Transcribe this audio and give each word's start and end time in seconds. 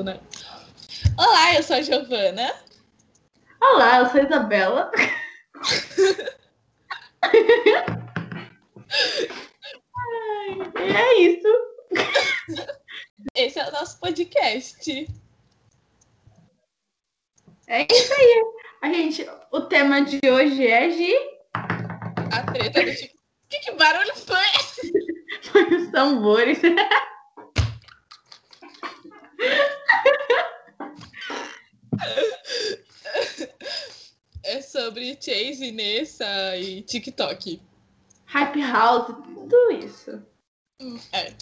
né? 0.00 0.18
Olá, 1.18 1.54
eu 1.54 1.62
sou 1.62 1.76
a 1.76 1.82
Giovana. 1.82 2.50
Olá, 3.60 3.98
eu 3.98 4.06
sou 4.06 4.22
a 4.22 4.24
Isabela. 4.24 4.90
Ai, 7.22 7.36
é 10.96 11.20
isso. 11.20 11.46
Esse 13.34 13.60
é 13.60 13.68
o 13.68 13.72
nosso 13.72 14.00
podcast. 14.00 15.06
É 17.66 17.86
isso 17.92 18.14
aí. 18.14 18.44
A 18.80 18.88
gente, 18.88 19.26
o 19.50 19.60
tema 19.60 20.00
de 20.00 20.20
hoje 20.26 20.66
é 20.66 20.88
de. 20.88 21.14
A 21.52 22.50
treta 22.50 22.82
do 22.82 22.94
tipo. 22.94 23.20
Que, 23.50 23.58
que 23.58 23.72
barulho 23.72 24.16
foi? 24.16 24.38
Foi 25.52 25.76
os 25.76 25.90
tambores. 25.90 26.58
É 34.44 34.60
sobre 34.60 35.16
Chase, 35.20 35.70
Nessa 35.70 36.56
e 36.56 36.82
TikTok. 36.82 37.62
Hype 38.26 38.60
House, 38.62 39.06
tudo 39.06 39.70
isso. 39.72 40.22
É. 41.12 41.32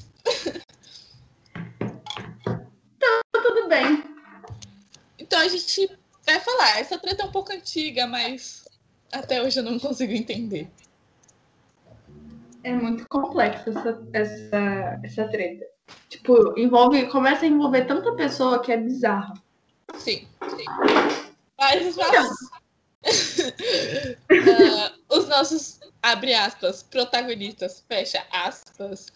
Então, 2.96 3.20
tudo 3.32 3.68
bem. 3.68 4.04
Então 5.18 5.40
a 5.40 5.48
gente 5.48 5.90
vai 6.26 6.40
falar. 6.40 6.78
Essa 6.78 6.98
treta 6.98 7.22
é 7.22 7.26
um 7.26 7.32
pouco 7.32 7.52
antiga, 7.52 8.06
mas 8.06 8.68
até 9.12 9.42
hoje 9.42 9.60
eu 9.60 9.64
não 9.64 9.78
consigo 9.78 10.12
entender. 10.12 10.68
É 12.62 12.72
muito 12.72 13.08
complexa 13.08 13.70
essa, 13.70 14.08
essa, 14.12 15.00
essa 15.02 15.28
treta. 15.28 15.69
Tipo, 16.08 16.58
envolve, 16.58 17.06
começa 17.06 17.44
a 17.44 17.48
envolver 17.48 17.84
tanta 17.86 18.12
pessoa 18.12 18.60
que 18.60 18.72
é 18.72 18.76
bizarro. 18.76 19.34
Sim, 19.94 20.26
sim. 20.48 20.64
Mas 21.58 21.86
os 21.86 21.96
nossos. 21.96 22.50
Ah, 24.30 24.92
os 25.08 25.26
nossos, 25.26 25.80
abre 26.02 26.34
aspas, 26.34 26.82
protagonistas, 26.82 27.82
fecha 27.88 28.22
aspas, 28.30 29.06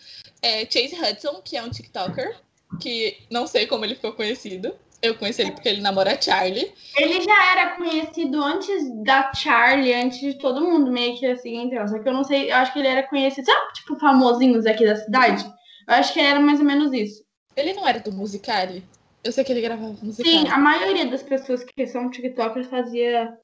é 0.42 0.64
Chase 0.64 0.96
Hudson, 0.96 1.42
que 1.42 1.56
é 1.56 1.62
um 1.62 1.68
TikToker, 1.68 2.36
que 2.80 3.18
não 3.30 3.46
sei 3.46 3.66
como 3.66 3.84
ele 3.84 3.94
ficou 3.94 4.12
conhecido. 4.12 4.74
Eu 5.02 5.14
conheci 5.16 5.42
ele 5.42 5.52
porque 5.52 5.68
ele 5.68 5.82
namora 5.82 6.14
a 6.14 6.20
Charlie. 6.20 6.72
Ele 6.96 7.20
já 7.20 7.52
era 7.52 7.76
conhecido 7.76 8.42
antes 8.42 8.90
da 9.04 9.34
Charlie, 9.34 9.92
antes 9.92 10.18
de 10.18 10.34
todo 10.38 10.62
mundo 10.62 10.90
meio 10.90 11.18
que 11.18 11.26
assim, 11.26 11.64
então. 11.64 11.86
Só 11.86 11.98
que 11.98 12.08
eu 12.08 12.12
não 12.14 12.24
sei, 12.24 12.50
eu 12.50 12.56
acho 12.56 12.72
que 12.72 12.78
ele 12.78 12.88
era 12.88 13.02
conhecido, 13.02 13.44
sabe, 13.44 13.72
tipo, 13.74 13.96
famosinhos 13.96 14.64
aqui 14.64 14.86
da 14.86 14.96
cidade? 14.96 15.44
Eu 15.86 15.94
acho 15.94 16.12
que 16.12 16.20
era 16.20 16.40
mais 16.40 16.58
ou 16.58 16.64
menos 16.64 16.92
isso. 16.92 17.24
Ele 17.56 17.72
não 17.72 17.86
era 17.86 18.00
do 18.00 18.12
Musicali? 18.12 18.84
Eu 19.22 19.32
sei 19.32 19.44
que 19.44 19.52
ele 19.52 19.60
gravava 19.60 19.96
Musicali. 20.02 20.38
Sim, 20.38 20.48
a 20.48 20.58
maioria 20.58 21.06
das 21.06 21.22
pessoas 21.22 21.64
que 21.64 21.86
são 21.86 22.10
TikTokers 22.10 22.66
fazia 22.68 23.38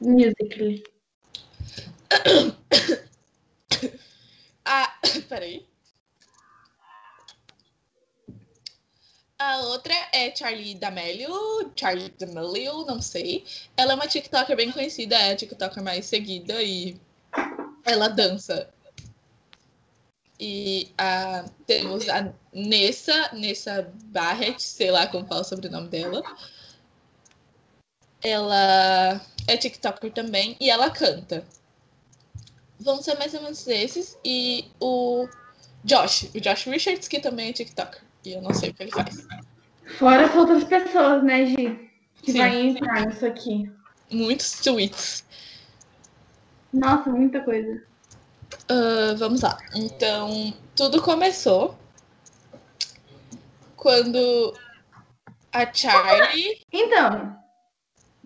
musical. 0.00 0.68
Ah, 4.68 4.92
peraí. 5.28 5.64
A 9.38 9.58
outra 9.66 9.94
é 10.12 10.34
Charlie 10.34 10.74
D'Amelio, 10.74 11.70
Charlie 11.76 12.08
D'Amelio, 12.18 12.84
não 12.84 13.00
sei. 13.00 13.44
Ela 13.76 13.92
é 13.92 13.94
uma 13.94 14.08
TikToker 14.08 14.56
bem 14.56 14.72
conhecida, 14.72 15.14
é 15.14 15.32
a 15.32 15.36
TikToker 15.36 15.84
mais 15.84 16.06
seguida 16.06 16.60
e 16.62 16.96
ela 17.84 18.08
dança. 18.08 18.74
E 20.38 20.92
a, 20.98 21.44
temos 21.66 22.08
a 22.08 22.32
Nessa, 22.52 23.30
Nessa 23.32 23.90
Barrett, 24.06 24.62
sei 24.62 24.90
lá 24.90 25.06
como 25.06 25.26
fala 25.26 25.40
o 25.40 25.44
sobrenome 25.44 25.88
dela. 25.88 26.22
Ela 28.22 29.20
é 29.46 29.56
TikToker 29.56 30.12
também 30.12 30.56
e 30.60 30.70
ela 30.70 30.90
canta. 30.90 31.44
Vão 32.78 33.00
ser 33.00 33.16
mais 33.16 33.32
ou 33.34 33.42
menos 33.42 33.66
esses. 33.66 34.18
E 34.24 34.66
o 34.80 35.26
Josh, 35.84 36.30
o 36.34 36.40
Josh 36.40 36.64
Richards, 36.64 37.08
que 37.08 37.20
também 37.20 37.50
é 37.50 37.52
TikToker. 37.52 38.02
E 38.24 38.32
eu 38.32 38.42
não 38.42 38.52
sei 38.52 38.70
o 38.70 38.74
que 38.74 38.82
ele 38.82 38.92
faz. 38.92 39.26
Fora 39.98 40.26
as 40.26 40.34
outras 40.34 40.64
pessoas, 40.64 41.22
né, 41.22 41.46
Gi? 41.46 41.90
Que 42.22 42.32
Sim, 42.32 42.38
vai 42.38 42.50
sim. 42.50 42.68
entrar 42.70 43.06
nisso 43.06 43.24
aqui. 43.24 43.70
Muitos 44.10 44.60
tweets. 44.60 45.24
Nossa, 46.72 47.08
muita 47.08 47.40
coisa. 47.40 47.82
Ah, 48.68 49.14
vamos 49.16 49.42
lá. 49.42 49.58
Então, 49.74 50.52
tudo 50.74 51.00
começou 51.02 51.76
quando 53.76 54.54
a 55.52 55.72
Charlie. 55.72 56.60
Então, 56.72 57.36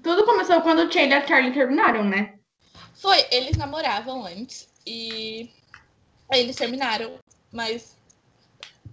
tudo 0.03 0.25
começou 0.25 0.61
quando 0.63 0.81
o 0.81 0.93
Chase 0.93 1.09
e 1.09 1.15
a 1.15 1.27
Charlie 1.27 1.53
terminaram, 1.53 2.05
né? 2.05 2.35
Foi, 2.95 3.25
eles 3.31 3.57
namoravam 3.57 4.25
antes 4.27 4.69
e 4.87 5.51
eles 6.33 6.57
terminaram, 6.57 7.19
mas 7.53 7.97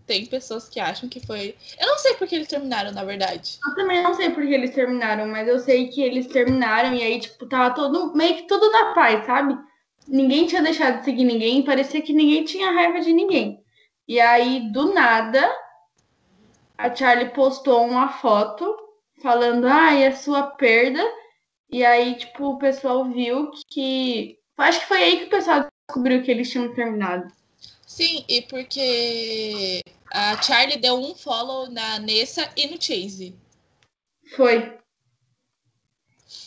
tem 0.06 0.26
pessoas 0.26 0.70
que 0.70 0.80
acham 0.80 1.10
que 1.10 1.20
foi. 1.20 1.56
Eu 1.80 1.88
não 1.88 1.98
sei 1.98 2.14
por 2.14 2.28
que 2.28 2.36
eles 2.36 2.48
terminaram, 2.48 2.92
na 2.92 3.04
verdade. 3.04 3.60
Eu 3.68 3.76
também 3.76 4.02
não 4.02 4.14
sei 4.14 4.30
por 4.30 4.46
que 4.46 4.54
eles 4.54 4.74
terminaram, 4.74 5.28
mas 5.28 5.48
eu 5.48 5.60
sei 5.60 5.90
que 5.90 6.02
eles 6.02 6.28
terminaram 6.28 6.94
e 6.94 7.02
aí, 7.02 7.20
tipo, 7.20 7.46
tava 7.46 7.76
todo, 7.76 8.16
meio 8.16 8.36
que 8.38 8.48
tudo 8.48 8.72
na 8.72 8.94
paz, 8.94 9.26
sabe? 9.26 9.58
Ninguém 10.08 10.48
tinha 10.48 10.62
deixado 10.62 11.00
de 11.00 11.06
seguir 11.06 11.26
ninguém, 11.26 11.64
parecia 11.64 12.02
que 12.02 12.14
ninguém 12.14 12.44
tinha 12.46 12.72
raiva 12.72 13.02
de 13.02 13.12
ninguém. 13.12 13.62
E 14.08 14.20
aí, 14.20 14.72
do 14.72 14.94
nada, 14.94 15.54
a 16.78 16.94
Charlie 16.94 17.30
postou 17.32 17.86
uma 17.86 18.08
foto 18.08 18.66
falando, 19.22 19.68
ai, 19.68 20.04
é 20.04 20.12
sua 20.12 20.44
perda. 20.44 21.04
E 21.70 21.84
aí, 21.84 22.16
tipo, 22.16 22.52
o 22.52 22.58
pessoal 22.58 23.04
viu 23.06 23.52
que. 23.70 24.38
Acho 24.58 24.80
que 24.80 24.86
foi 24.88 25.04
aí 25.04 25.18
que 25.20 25.26
o 25.26 25.30
pessoal 25.30 25.68
descobriu 25.88 26.24
que 26.24 26.32
eles 26.32 26.50
tinham 26.50 26.74
terminado. 26.74 27.28
Sim, 27.86 28.24
e 28.28 28.42
porque 28.44 29.82
a 30.12 30.42
Charlie 30.42 30.78
deu 30.78 30.96
um 30.96 31.14
follow 31.16 31.70
na 31.70 32.00
Nessa 32.00 32.50
e 32.56 32.68
no 32.68 32.82
Chase. 32.82 33.36
Foi. 34.36 34.78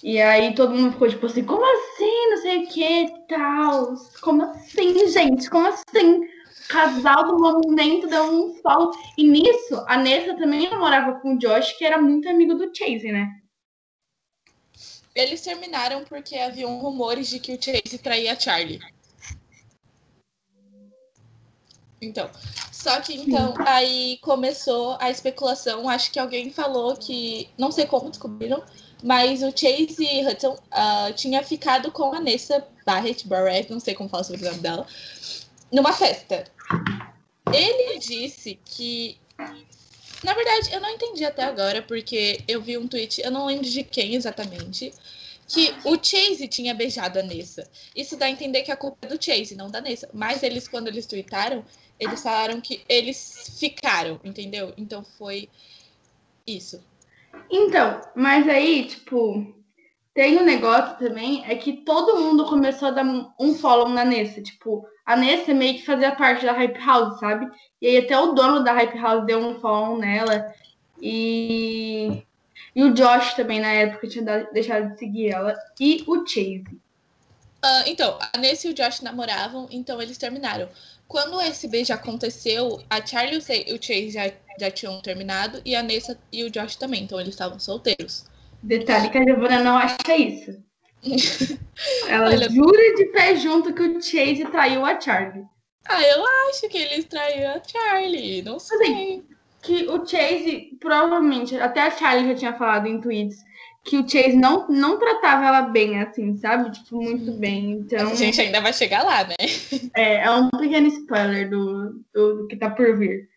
E 0.02 0.20
aí 0.20 0.54
todo 0.54 0.74
mundo 0.74 0.92
ficou 0.92 1.08
tipo 1.08 1.26
assim, 1.26 1.44
como 1.44 1.64
assim? 1.64 2.30
Não 2.30 2.36
sei 2.38 2.64
o 2.64 2.66
que 2.68 3.14
tal. 3.28 3.94
Como 4.22 4.42
assim, 4.42 5.08
gente? 5.08 5.50
Como 5.50 5.66
assim? 5.66 6.24
O 6.24 6.68
casal 6.68 7.26
do 7.26 7.38
momento 7.38 8.06
deu 8.06 8.24
um 8.24 8.54
follow. 8.62 8.92
E 9.18 9.24
nisso, 9.24 9.84
a 9.86 9.96
Nessa 9.96 10.36
também 10.36 10.70
namorava 10.70 11.20
com 11.20 11.34
o 11.34 11.38
Josh, 11.38 11.72
que 11.72 11.84
era 11.84 12.00
muito 12.00 12.28
amigo 12.28 12.54
do 12.54 12.74
Chase, 12.74 13.12
né? 13.12 13.28
Eles 15.14 15.42
terminaram 15.42 16.04
porque 16.04 16.36
haviam 16.36 16.78
rumores 16.78 17.28
de 17.28 17.40
que 17.40 17.52
o 17.52 17.62
Chase 17.62 17.98
traía 17.98 18.32
a 18.32 18.38
Charlie. 18.38 18.80
Então, 22.00 22.30
só 22.72 22.98
que 23.00 23.14
então 23.14 23.52
aí 23.58 24.18
começou 24.22 24.96
a 24.98 25.10
especulação. 25.10 25.88
Acho 25.88 26.10
que 26.10 26.18
alguém 26.18 26.50
falou 26.50 26.96
que 26.96 27.50
não 27.58 27.70
sei 27.70 27.86
como 27.86 28.08
descobriram, 28.08 28.64
mas 29.02 29.42
o 29.42 29.50
Chase 29.50 30.26
Hudson 30.26 30.58
ah, 30.70 31.10
tinha 31.14 31.42
ficado 31.42 31.90
com 31.90 32.12
a 32.12 32.20
Nessa 32.20 32.66
Barrett, 32.84 33.26
Barrett, 33.26 33.70
não 33.70 33.80
sei 33.80 33.94
como 33.94 34.08
fala 34.08 34.24
sobre 34.24 34.42
o 34.42 34.50
nome 34.50 34.60
dela, 34.60 34.86
numa 35.72 35.92
festa. 35.92 36.44
Ele 37.52 37.98
disse 37.98 38.58
que 38.64 39.18
na 40.22 40.34
verdade, 40.34 40.72
eu 40.72 40.80
não 40.80 40.90
entendi 40.90 41.24
até 41.24 41.42
agora, 41.44 41.80
porque 41.80 42.40
eu 42.46 42.60
vi 42.60 42.76
um 42.76 42.86
tweet, 42.86 43.22
eu 43.22 43.30
não 43.30 43.46
lembro 43.46 43.64
de 43.66 43.82
quem 43.82 44.14
exatamente, 44.14 44.92
que 45.48 45.74
o 45.84 45.96
Chase 46.02 46.46
tinha 46.46 46.74
beijado 46.74 47.18
a 47.18 47.22
Nessa. 47.22 47.68
Isso 47.96 48.16
dá 48.16 48.26
a 48.26 48.30
entender 48.30 48.62
que 48.62 48.70
a 48.70 48.76
culpa 48.76 48.98
é 49.02 49.08
do 49.08 49.22
Chase, 49.22 49.56
não 49.56 49.70
da 49.70 49.80
Nessa. 49.80 50.08
Mas 50.12 50.42
eles, 50.42 50.68
quando 50.68 50.88
eles 50.88 51.06
tweetaram, 51.06 51.64
eles 51.98 52.22
falaram 52.22 52.60
que 52.60 52.82
eles 52.88 53.56
ficaram, 53.58 54.20
entendeu? 54.22 54.74
Então 54.76 55.04
foi 55.18 55.48
isso. 56.46 56.82
Então, 57.50 58.00
mas 58.14 58.48
aí, 58.48 58.86
tipo, 58.86 59.54
tem 60.14 60.38
um 60.38 60.44
negócio 60.44 60.98
também, 60.98 61.44
é 61.46 61.54
que 61.54 61.84
todo 61.84 62.20
mundo 62.20 62.44
começou 62.46 62.88
a 62.88 62.90
dar 62.92 63.04
um 63.38 63.54
follow 63.54 63.88
na 63.88 64.04
Nessa. 64.04 64.42
Tipo, 64.42 64.86
a 65.04 65.16
Nessa 65.16 65.54
meio 65.54 65.74
que 65.74 65.86
fazia 65.86 66.14
parte 66.14 66.44
da 66.44 66.52
Hype 66.52 66.78
House, 66.78 67.18
sabe? 67.18 67.48
E 67.80 67.86
aí 67.86 67.98
até 67.98 68.18
o 68.18 68.32
dono 68.32 68.62
da 68.62 68.72
Hype 68.72 68.98
House 68.98 69.26
deu 69.26 69.38
um 69.38 69.60
follow 69.60 69.98
nela. 69.98 70.52
E. 71.00 72.22
E 72.74 72.84
o 72.84 72.94
Josh 72.94 73.34
também, 73.34 73.60
na 73.60 73.72
época, 73.72 74.06
tinha 74.06 74.44
deixado 74.52 74.92
de 74.92 74.98
seguir 74.98 75.30
ela. 75.30 75.56
E 75.80 76.04
o 76.06 76.24
Chase. 76.26 76.64
Ah, 77.62 77.84
então, 77.86 78.18
a 78.32 78.38
Nessa 78.38 78.68
e 78.68 78.70
o 78.70 78.74
Josh 78.74 79.00
namoravam, 79.00 79.68
então 79.70 80.00
eles 80.00 80.18
terminaram. 80.18 80.68
Quando 81.10 81.40
esse 81.40 81.66
beijo 81.66 81.92
aconteceu, 81.92 82.80
a 82.88 83.04
Charlie 83.04 83.42
e 83.66 83.72
o 83.74 83.82
Chase 83.82 84.10
já, 84.10 84.30
já 84.60 84.70
tinham 84.70 85.02
terminado, 85.02 85.60
e 85.64 85.74
a 85.74 85.82
Nessa 85.82 86.16
e 86.32 86.44
o 86.44 86.50
Josh 86.50 86.76
também, 86.76 87.02
então 87.02 87.18
eles 87.18 87.34
estavam 87.34 87.58
solteiros. 87.58 88.26
Detalhe 88.62 89.10
que 89.10 89.18
a 89.18 89.24
Giovanna 89.24 89.58
não 89.64 89.76
acha 89.76 90.16
isso. 90.16 90.52
Ela 92.06 92.28
Olha- 92.28 92.48
jura 92.48 92.94
de 92.94 93.06
pé 93.06 93.34
junto 93.34 93.74
que 93.74 93.82
o 93.82 94.00
Chase 94.00 94.44
traiu 94.52 94.86
a 94.86 95.00
Charlie. 95.00 95.42
Ah, 95.84 96.00
eu 96.00 96.24
acho 96.48 96.68
que 96.68 96.78
eles 96.78 97.06
traíram 97.06 97.54
a 97.56 97.62
Charlie, 97.64 98.42
não 98.42 98.60
sei. 98.60 99.24
que 99.62 99.88
o 99.88 100.06
Chase, 100.06 100.78
provavelmente, 100.78 101.56
até 101.56 101.80
a 101.82 101.90
Charlie 101.90 102.28
já 102.28 102.34
tinha 102.36 102.52
falado 102.56 102.86
em 102.86 103.00
tweets, 103.00 103.38
que 103.84 103.96
o 103.96 104.08
Chase 104.08 104.36
não, 104.36 104.68
não 104.68 104.98
tratava 104.98 105.46
ela 105.46 105.62
bem, 105.62 106.00
assim, 106.00 106.36
sabe? 106.36 106.70
Tipo, 106.70 107.02
muito 107.02 107.32
bem. 107.32 107.72
Então. 107.72 108.10
A 108.10 108.14
gente 108.14 108.40
ainda 108.40 108.60
vai 108.60 108.72
chegar 108.72 109.02
lá, 109.02 109.24
né? 109.24 109.34
É, 109.96 110.24
é 110.24 110.30
um 110.30 110.48
pequeno 110.50 110.86
spoiler 110.88 111.48
do, 111.50 112.04
do, 112.14 112.34
do 112.36 112.46
que 112.46 112.56
tá 112.56 112.70
por 112.70 112.96
vir. 112.96 113.28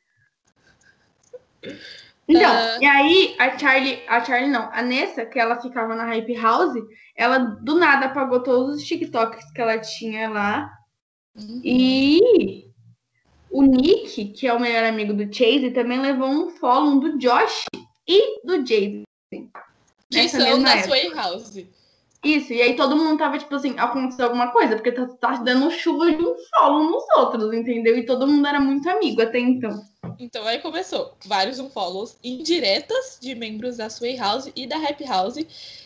Então, 2.27 2.51
uh... 2.51 2.81
e 2.81 2.85
aí 2.85 3.35
a 3.39 3.57
Charlie, 3.57 4.01
a 4.07 4.23
Charlie 4.23 4.51
não, 4.51 4.69
a 4.71 4.81
Nessa, 4.81 5.25
que 5.25 5.39
ela 5.39 5.61
ficava 5.61 5.95
na 5.95 6.05
Hype 6.05 6.35
House, 6.35 6.75
ela 7.15 7.37
do 7.37 7.75
nada 7.75 8.07
apagou 8.07 8.41
todos 8.41 8.77
os 8.77 8.83
TikToks 8.83 9.51
que 9.51 9.61
ela 9.61 9.77
tinha 9.79 10.29
lá. 10.29 10.71
Uhum. 11.35 11.61
E 11.63 12.67
o 13.49 13.63
Nick, 13.63 14.25
que 14.33 14.47
é 14.47 14.53
o 14.53 14.59
melhor 14.59 14.83
amigo 14.83 15.13
do 15.13 15.33
Chase, 15.33 15.71
também 15.71 15.99
levou 15.99 16.27
um 16.27 16.49
follow 16.49 16.99
do 16.99 17.17
Josh 17.17 17.65
e 18.07 18.45
do 18.45 18.63
Jason. 18.63 19.03
Que 20.13 20.29
são 20.29 20.63
da 20.63 20.83
Sway 20.83 21.13
House. 21.13 21.65
Isso, 22.23 22.53
e 22.53 22.61
aí 22.61 22.75
todo 22.77 22.95
mundo 22.95 23.17
tava, 23.17 23.37
tipo 23.37 23.53
assim, 23.53 23.75
aconteceu 23.77 24.25
alguma 24.25 24.47
coisa, 24.47 24.75
porque 24.75 24.93
tá, 24.93 25.05
tá 25.19 25.31
dando 25.43 25.69
chuva 25.69 26.09
de 26.09 26.23
um 26.23 26.35
follow 26.49 26.89
nos 26.89 27.03
outros, 27.17 27.53
entendeu? 27.53 27.97
E 27.97 28.05
todo 28.05 28.25
mundo 28.25 28.47
era 28.47 28.61
muito 28.61 28.89
amigo 28.89 29.21
até 29.21 29.39
então. 29.39 29.83
Então 30.17 30.45
aí 30.47 30.59
começou 30.59 31.17
vários 31.25 31.59
unfollows 31.59 32.15
indiretas 32.23 33.17
de 33.21 33.35
membros 33.35 33.75
da 33.75 33.89
Sway 33.89 34.15
House 34.15 34.49
e 34.55 34.65
da 34.65 34.77
Happy 34.77 35.03
House 35.03 35.37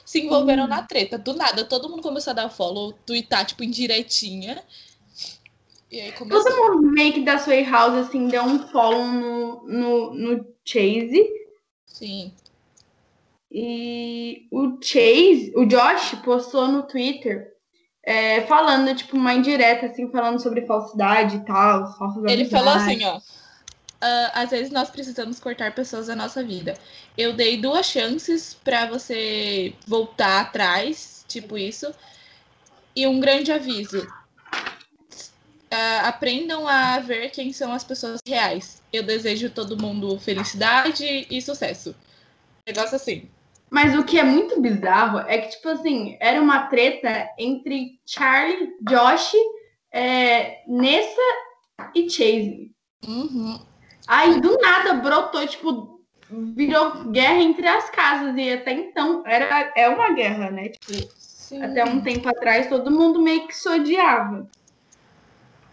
se 0.05 0.21
envolveram 0.21 0.65
hum. 0.65 0.67
na 0.67 0.83
treta. 0.83 1.17
Do 1.17 1.33
nada, 1.33 1.65
todo 1.65 1.89
mundo 1.89 2.03
começou 2.03 2.31
a 2.31 2.35
dar 2.35 2.49
follow, 2.49 2.93
twittar, 3.05 3.43
tipo, 3.43 3.63
indiretinha. 3.63 4.63
E 5.89 5.99
aí 5.99 6.11
começou. 6.11 6.43
Todo 6.43 6.75
mundo 6.75 6.91
meio 6.91 7.13
que 7.13 7.21
da 7.21 7.39
Sway 7.39 7.63
House, 7.63 8.07
assim, 8.07 8.27
deu 8.27 8.43
um 8.43 8.59
follow 8.67 9.07
no, 9.07 9.63
no, 9.67 10.13
no 10.13 10.45
Chase. 10.63 11.27
Sim. 11.85 12.31
E 13.51 14.47
o 14.51 14.77
Chase, 14.81 15.53
o 15.55 15.65
Josh 15.65 16.15
postou 16.23 16.67
no 16.67 16.83
Twitter 16.83 17.53
é, 18.03 18.41
falando, 18.41 18.95
tipo, 18.95 19.17
uma 19.17 19.33
indireta, 19.33 19.87
assim, 19.87 20.09
falando 20.11 20.41
sobre 20.41 20.65
falsidade 20.65 21.37
e 21.37 21.45
tal. 21.45 21.93
Ele 22.25 22.45
falou 22.45 22.73
assim, 22.73 23.03
ó. 23.05 23.17
Uh, 23.17 24.29
às 24.33 24.51
vezes 24.51 24.71
nós 24.71 24.91
precisamos 24.91 25.39
cortar 25.39 25.73
pessoas 25.73 26.05
da 26.05 26.15
nossa 26.15 26.43
vida. 26.43 26.75
Eu 27.17 27.33
dei 27.33 27.57
duas 27.57 27.85
chances 27.87 28.53
para 28.53 28.85
você 28.85 29.73
voltar 29.87 30.41
atrás, 30.41 31.25
tipo 31.27 31.57
isso. 31.57 31.91
E 32.95 33.07
um 33.07 33.19
grande 33.19 33.51
aviso: 33.51 34.07
uh, 35.71 36.05
aprendam 36.05 36.67
a 36.67 36.99
ver 36.99 37.31
quem 37.31 37.51
são 37.51 37.73
as 37.73 37.83
pessoas 37.83 38.19
reais. 38.27 38.83
Eu 38.93 39.01
desejo 39.01 39.49
todo 39.49 39.81
mundo 39.81 40.19
felicidade 40.19 41.27
e 41.29 41.41
sucesso. 41.41 41.95
Negócio 42.67 42.95
assim. 42.95 43.27
Mas 43.69 43.97
o 43.97 44.03
que 44.03 44.17
é 44.17 44.23
muito 44.23 44.61
bizarro 44.61 45.19
é 45.19 45.39
que, 45.39 45.49
tipo 45.49 45.67
assim, 45.69 46.17
era 46.21 46.41
uma 46.41 46.67
treta 46.67 47.29
entre 47.37 47.99
Charlie, 48.05 48.73
Josh, 48.81 49.33
é, 49.91 50.63
Nessa 50.67 51.21
e 51.93 52.09
Chase. 52.09 52.71
Uhum. 53.05 53.59
Aí 54.07 54.39
do 54.39 54.57
nada 54.59 54.93
brotou, 54.95 55.45
tipo, 55.45 56.01
virou 56.29 57.05
guerra 57.11 57.41
entre 57.41 57.67
as 57.67 57.89
casas. 57.89 58.35
E 58.37 58.53
até 58.53 58.71
então 58.71 59.23
era, 59.25 59.73
é 59.75 59.89
uma 59.89 60.13
guerra, 60.13 60.49
né? 60.49 60.69
Tipo, 60.69 60.93
sim. 61.17 61.61
até 61.61 61.83
um 61.83 62.01
tempo 62.01 62.27
atrás 62.29 62.67
todo 62.67 62.89
mundo 62.89 63.21
meio 63.21 63.47
que 63.47 63.55
se 63.55 63.67
odiava. 63.67 64.49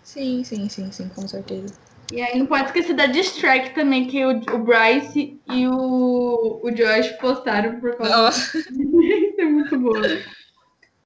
Sim, 0.03 0.43
sim, 0.45 0.69
sim, 0.69 0.91
sim, 0.91 1.09
com 1.09 1.27
certeza. 1.27 1.75
E 2.13 2.21
aí 2.21 2.39
não 2.39 2.47
pode 2.47 2.67
esquecer 2.67 2.95
da 2.95 3.07
distrack 3.07 3.75
também, 3.75 4.07
que 4.07 4.25
o, 4.25 4.31
o 4.31 4.59
Bryce 4.59 5.41
e 5.51 5.67
o, 5.69 6.61
o 6.63 6.71
Josh 6.71 7.09
postaram 7.21 7.81
por 7.81 7.97
causa. 7.97 8.39
Isso 8.59 8.69
é 9.41 9.45
muito 9.45 9.79
boa. 9.79 10.01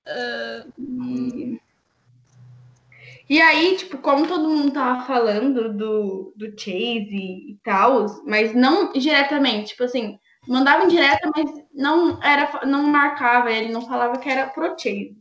Uh... 0.06 1.58
E... 3.28 3.40
Aí, 3.40 3.76
tipo, 3.76 3.98
como 3.98 4.26
todo 4.26 4.48
mundo 4.48 4.72
tava 4.72 5.04
falando 5.04 5.72
do, 5.74 6.32
do 6.34 6.50
Chase 6.58 7.14
e 7.14 7.58
tal, 7.62 8.06
mas 8.26 8.54
não 8.54 8.92
diretamente, 8.92 9.68
tipo 9.68 9.84
assim, 9.84 10.18
mandava 10.46 10.84
em 10.84 10.88
direta, 10.88 11.30
mas 11.36 11.50
não 11.74 12.22
era 12.22 12.64
não 12.66 12.84
marcava 12.84 13.52
ele, 13.52 13.72
não 13.72 13.82
falava 13.82 14.18
que 14.18 14.28
era 14.28 14.46
pro 14.46 14.70
Chase. 14.78 15.16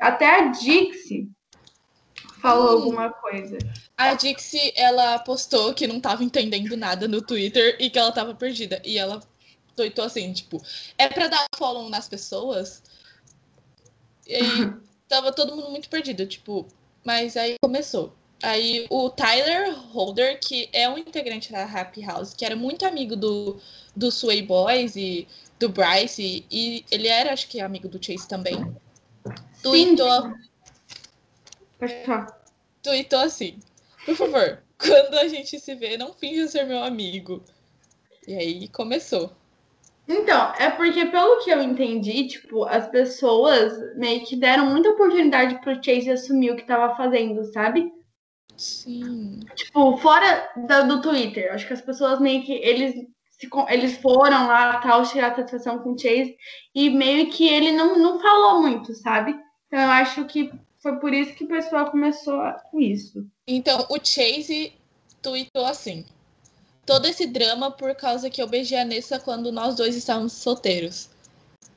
Até 0.00 0.26
a 0.26 0.48
Dixie 0.48 1.30
falou 2.44 2.68
alguma 2.68 3.10
coisa. 3.10 3.56
A 3.96 4.12
Dixie, 4.12 4.72
ela 4.76 5.18
postou 5.20 5.72
que 5.72 5.86
não 5.86 5.98
tava 5.98 6.22
entendendo 6.22 6.76
nada 6.76 7.08
no 7.08 7.22
Twitter 7.22 7.76
e 7.80 7.88
que 7.88 7.98
ela 7.98 8.12
tava 8.12 8.34
perdida. 8.34 8.82
E 8.84 8.98
ela 8.98 9.22
tweetou 9.74 10.04
assim, 10.04 10.30
tipo, 10.32 10.62
é 10.98 11.08
pra 11.08 11.28
dar 11.28 11.46
follow 11.56 11.88
nas 11.88 12.06
pessoas? 12.06 12.82
E 14.26 14.34
aí 14.34 14.44
tava 15.08 15.32
todo 15.32 15.56
mundo 15.56 15.70
muito 15.70 15.88
perdido, 15.88 16.26
tipo, 16.26 16.68
mas 17.02 17.34
aí 17.34 17.56
começou. 17.62 18.14
Aí 18.42 18.86
o 18.90 19.08
Tyler 19.08 19.74
Holder, 19.92 20.38
que 20.38 20.68
é 20.70 20.86
um 20.86 20.98
integrante 20.98 21.50
da 21.50 21.64
Happy 21.64 22.02
House, 22.02 22.34
que 22.34 22.44
era 22.44 22.54
muito 22.54 22.84
amigo 22.84 23.16
do, 23.16 23.58
do 23.96 24.10
Sway 24.10 24.42
Boys 24.42 24.96
e 24.96 25.26
do 25.58 25.70
Bryce, 25.70 26.22
e, 26.22 26.44
e 26.50 26.84
ele 26.90 27.08
era, 27.08 27.32
acho 27.32 27.48
que, 27.48 27.58
amigo 27.58 27.88
do 27.88 28.04
Chase 28.04 28.28
também. 28.28 28.54
Tweetou. 29.62 30.34
Tweetou 32.82 33.20
assim. 33.20 33.58
Por 34.04 34.14
favor, 34.14 34.62
quando 34.78 35.14
a 35.18 35.28
gente 35.28 35.58
se 35.58 35.74
vê, 35.74 35.96
não 35.96 36.12
finja 36.12 36.46
ser 36.48 36.64
meu 36.64 36.82
amigo. 36.82 37.42
E 38.26 38.34
aí 38.34 38.68
começou. 38.68 39.32
Então, 40.06 40.52
é 40.58 40.70
porque 40.70 41.06
pelo 41.06 41.42
que 41.42 41.50
eu 41.50 41.62
entendi, 41.62 42.28
tipo, 42.28 42.64
as 42.64 42.86
pessoas 42.88 43.72
meio 43.96 44.24
que 44.24 44.36
deram 44.36 44.66
muita 44.66 44.90
oportunidade 44.90 45.60
pro 45.62 45.82
Chase 45.82 46.10
assumir 46.10 46.50
o 46.50 46.56
que 46.56 46.66
tava 46.66 46.94
fazendo, 46.94 47.42
sabe? 47.52 47.90
Sim. 48.56 49.40
Tipo, 49.54 49.96
fora 49.96 50.50
do, 50.56 50.88
do 50.88 51.02
Twitter, 51.02 51.52
acho 51.52 51.66
que 51.66 51.72
as 51.72 51.80
pessoas 51.80 52.20
meio 52.20 52.44
que 52.44 52.52
eles 52.52 52.94
se, 53.30 53.48
eles 53.68 53.96
foram 53.96 54.46
lá 54.46 54.78
tal 54.80 55.02
tirar 55.04 55.34
satisfação 55.34 55.78
com 55.78 55.92
o 55.92 55.98
Chase 55.98 56.36
e 56.74 56.90
meio 56.90 57.30
que 57.30 57.48
ele 57.48 57.72
não, 57.72 57.98
não 57.98 58.20
falou 58.20 58.60
muito, 58.62 58.94
sabe? 58.94 59.34
Então 59.66 59.80
eu 59.80 59.90
acho 59.90 60.24
que 60.26 60.52
foi 60.84 60.96
por 60.96 61.14
isso 61.14 61.32
que 61.32 61.44
o 61.44 61.48
pessoal 61.48 61.90
começou 61.90 62.38
com 62.70 62.78
isso. 62.78 63.26
Então, 63.48 63.86
o 63.88 63.96
Chase 63.96 64.74
tweetou 65.22 65.64
assim: 65.64 66.04
todo 66.84 67.06
esse 67.06 67.26
drama 67.26 67.70
por 67.70 67.94
causa 67.94 68.28
que 68.28 68.42
eu 68.42 68.46
beijei 68.46 68.78
a 68.78 68.84
Nessa 68.84 69.18
quando 69.18 69.50
nós 69.50 69.76
dois 69.76 69.96
estávamos 69.96 70.34
solteiros. 70.34 71.08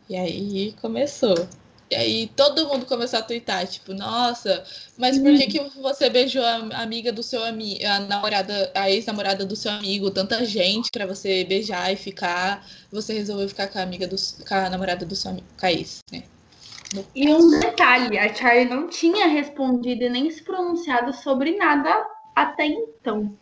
E 0.09 0.15
aí 0.17 0.75
começou. 0.81 1.47
E 1.89 1.95
aí 1.95 2.27
todo 2.35 2.67
mundo 2.67 2.85
começou 2.85 3.19
a 3.19 3.21
twittar, 3.21 3.65
tipo, 3.65 3.93
nossa, 3.93 4.61
mas 4.97 5.17
por 5.17 5.37
que, 5.37 5.47
que 5.47 5.59
você 5.79 6.09
beijou 6.09 6.43
a 6.43 6.81
amiga 6.81 7.13
do 7.13 7.23
seu 7.23 7.41
amigo, 7.45 7.85
a 7.85 8.01
namorada, 8.01 8.69
a 8.75 8.91
ex-namorada 8.91 9.45
do 9.45 9.55
seu 9.55 9.71
amigo, 9.71 10.11
tanta 10.11 10.43
gente 10.43 10.91
para 10.91 11.05
você 11.05 11.45
beijar 11.45 11.93
e 11.93 11.95
ficar, 11.95 12.67
você 12.91 13.13
resolveu 13.13 13.47
ficar 13.47 13.69
com 13.69 13.79
a 13.79 13.83
amiga 13.83 14.05
do, 14.05 14.17
com 14.45 14.53
a 14.53 14.69
namorada 14.69 15.05
do 15.05 15.15
seu 15.15 15.31
amigo, 15.31 15.47
com 15.57 15.65
a 15.65 15.71
ex, 15.71 15.99
né? 16.11 16.23
E 17.13 17.33
um 17.33 17.59
detalhe, 17.59 18.17
a 18.17 18.33
Charlie 18.33 18.65
não 18.65 18.87
tinha 18.87 19.27
respondido 19.27 20.03
e 20.03 20.09
nem 20.09 20.31
se 20.31 20.43
pronunciado 20.43 21.13
sobre 21.13 21.57
nada 21.57 22.05
até 22.35 22.65
então. 22.65 23.33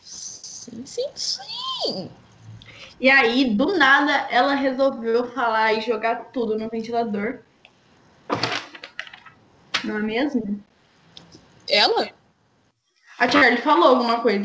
Sim, 0.00 0.86
sim, 0.86 1.08
sim. 1.14 2.10
E 3.00 3.10
aí, 3.10 3.50
do 3.50 3.76
nada, 3.76 4.28
ela 4.30 4.54
resolveu 4.54 5.30
falar 5.32 5.72
e 5.72 5.80
jogar 5.80 6.26
tudo 6.26 6.56
no 6.56 6.68
ventilador. 6.68 7.40
Não 9.82 9.98
é 9.98 10.02
mesmo? 10.02 10.62
Ela? 11.68 12.10
A 13.18 13.28
Charlie 13.28 13.60
falou 13.60 13.88
alguma 13.88 14.20
coisa. 14.20 14.44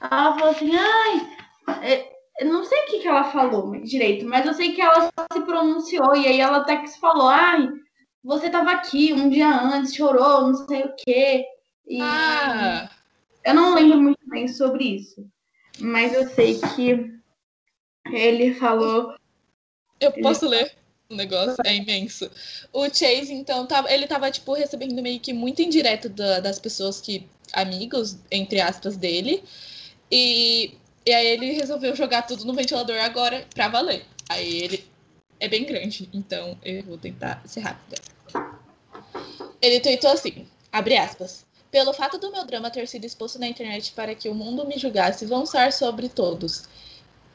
Ela 0.00 0.34
falou 0.36 0.50
assim, 0.50 0.72
ai, 0.76 1.36
é, 1.82 2.15
eu 2.40 2.46
não 2.46 2.64
sei 2.64 2.78
o 2.78 2.86
que, 2.86 2.98
que 3.00 3.08
ela 3.08 3.24
falou 3.24 3.80
direito, 3.80 4.26
mas 4.26 4.46
eu 4.46 4.54
sei 4.54 4.72
que 4.72 4.80
ela 4.80 5.10
se 5.32 5.40
pronunciou 5.42 6.14
e 6.16 6.26
aí 6.26 6.40
ela 6.40 6.58
até 6.58 6.76
que 6.76 6.88
se 6.88 7.00
falou, 7.00 7.28
ai, 7.28 7.68
você 8.22 8.50
tava 8.50 8.72
aqui 8.72 9.12
um 9.12 9.28
dia 9.28 9.48
antes, 9.48 9.94
chorou, 9.94 10.48
não 10.48 10.54
sei 10.66 10.82
o 10.82 10.94
quê. 10.96 11.44
E 11.86 12.00
ah. 12.00 12.90
eu 13.44 13.54
não 13.54 13.74
lembro 13.74 13.98
muito 14.00 14.28
bem 14.28 14.48
sobre 14.48 14.84
isso 14.96 15.26
mas 15.80 16.12
eu 16.12 16.28
sei 16.30 16.58
que 16.74 17.12
ele 18.12 18.54
falou. 18.54 19.14
Eu 20.00 20.12
posso 20.12 20.46
ele... 20.46 20.56
ler 20.56 20.72
o 21.08 21.14
negócio? 21.14 21.56
É 21.64 21.74
imenso. 21.74 22.30
O 22.72 22.84
Chase, 22.84 23.32
então, 23.32 23.66
tava, 23.66 23.92
ele 23.92 24.06
tava, 24.06 24.30
tipo, 24.30 24.52
recebendo 24.54 25.00
meio 25.02 25.20
que 25.20 25.32
muito 25.32 25.62
indireto 25.62 26.08
da, 26.08 26.40
das 26.40 26.58
pessoas 26.58 27.00
que. 27.00 27.26
amigos, 27.52 28.18
entre 28.30 28.60
aspas, 28.60 28.96
dele. 28.96 29.42
E, 30.10 30.74
e 31.06 31.12
aí 31.12 31.26
ele 31.28 31.52
resolveu 31.52 31.94
jogar 31.94 32.22
tudo 32.22 32.44
no 32.44 32.52
ventilador 32.52 32.96
agora 32.98 33.46
pra 33.54 33.68
valer. 33.68 34.04
Aí 34.28 34.62
ele 34.62 34.84
é 35.38 35.46
bem 35.48 35.64
grande, 35.64 36.08
então 36.12 36.58
eu 36.64 36.82
vou 36.82 36.98
tentar 36.98 37.40
ser 37.46 37.60
rápida. 37.60 37.96
Ele 39.62 39.80
tweetou 39.80 40.10
assim, 40.10 40.46
abre 40.72 40.96
aspas. 40.96 41.46
Pelo 41.70 41.92
fato 41.92 42.18
do 42.18 42.32
meu 42.32 42.44
drama 42.44 42.70
ter 42.70 42.88
sido 42.88 43.04
exposto 43.04 43.38
na 43.38 43.46
internet 43.46 43.92
para 43.92 44.14
que 44.14 44.28
o 44.28 44.34
mundo 44.34 44.66
me 44.66 44.78
julgasse, 44.78 45.26
vão 45.26 45.46
ser 45.46 45.72
sobre 45.72 46.08
todos. 46.08 46.68